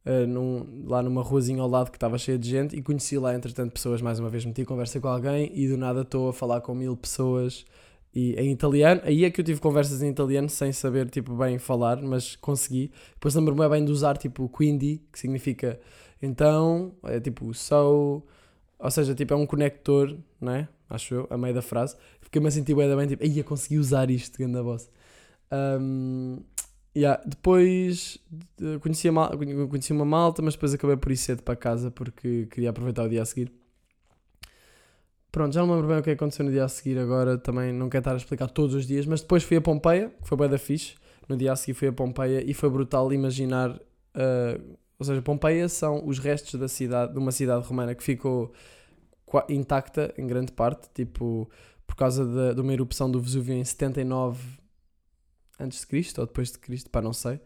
[0.06, 3.36] uh, num, lá numa ruazinha ao lado que estava cheia de gente e conheci lá,
[3.36, 4.02] entretanto, pessoas.
[4.02, 6.96] Mais uma vez meti conversa com alguém e do nada estou a falar com mil
[6.96, 7.66] pessoas
[8.14, 9.02] e em italiano.
[9.04, 12.92] Aí é que eu tive conversas em italiano sem saber tipo, bem falar, mas consegui.
[13.14, 15.80] Depois lembro-me bem de usar tipo quindi, que significa
[16.22, 18.24] então, é tipo so,
[18.78, 20.68] ou seja, tipo é um conector, né?
[20.90, 21.96] Acho eu, a meio da frase.
[22.22, 24.90] Fiquei-me a sentir bem, bem tipo, aí consegui usar isto, grande voz.
[25.52, 26.42] Um,
[26.96, 28.18] Yeah, depois
[28.82, 29.32] conheci, mal,
[29.70, 33.10] conheci uma malta, mas depois acabei por ir cedo para casa porque queria aproveitar o
[33.10, 33.52] dia a seguir.
[35.32, 37.72] Pronto, já não me lembro bem o que aconteceu no dia a seguir agora, também
[37.72, 40.38] não quero estar a explicar todos os dias, mas depois fui a Pompeia, que foi
[40.38, 40.96] bem da fixe.
[41.28, 43.70] No dia a seguir fui a Pompeia e foi brutal imaginar.
[43.70, 48.52] Uh, ou seja, Pompeia são os restos da cidade, de uma cidade romana que ficou
[49.48, 51.48] intacta em grande parte, tipo,
[51.86, 54.40] por causa de, de uma erupção do Vesúvio em 79
[55.60, 57.40] antes de Cristo ou depois de Cristo, pá, não sei.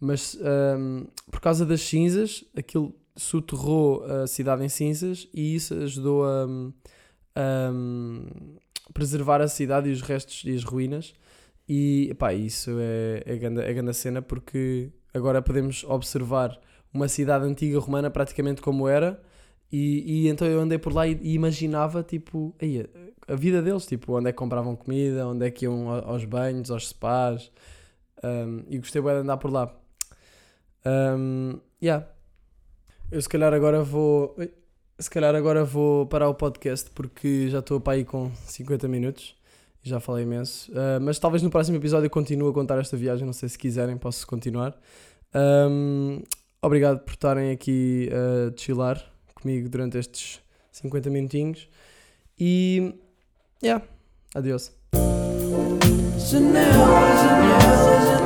[0.00, 0.36] Mas
[0.78, 6.46] um, por causa das cinzas, aquilo soterrou a cidade em cinzas e isso ajudou a,
[7.36, 7.72] a,
[8.92, 11.14] preservar a cidade e os restos e as ruínas.
[11.68, 16.58] E pá, isso é, é, grande, é grande cena porque agora podemos observar
[16.92, 19.22] uma cidade antiga romana praticamente como era.
[19.72, 22.86] E, e então eu andei por lá e, e imaginava tipo, aí,
[23.26, 26.70] a vida deles, tipo, onde é que compravam comida, onde é que iam aos banhos,
[26.70, 27.50] aos spas,
[28.22, 29.74] um, e gostei bem de andar por lá.
[30.84, 32.06] Um, yeah.
[33.10, 34.36] Eu se calhar agora vou.
[34.98, 39.34] Se calhar agora vou parar o podcast porque já estou para aí com 50 minutos
[39.82, 40.70] já falei imenso.
[40.70, 43.26] Uh, mas talvez no próximo episódio eu continue a contar esta viagem.
[43.26, 44.78] Não sei se quiserem, posso continuar.
[45.34, 46.22] Um,
[46.60, 49.11] obrigado por estarem aqui a chilar
[49.42, 50.40] comigo durante estes
[50.72, 51.68] 50 minutinhos.
[52.38, 52.94] E.
[53.62, 53.84] Yeah,
[54.34, 54.72] adeus
[56.18, 58.21] Janela, janela, janela.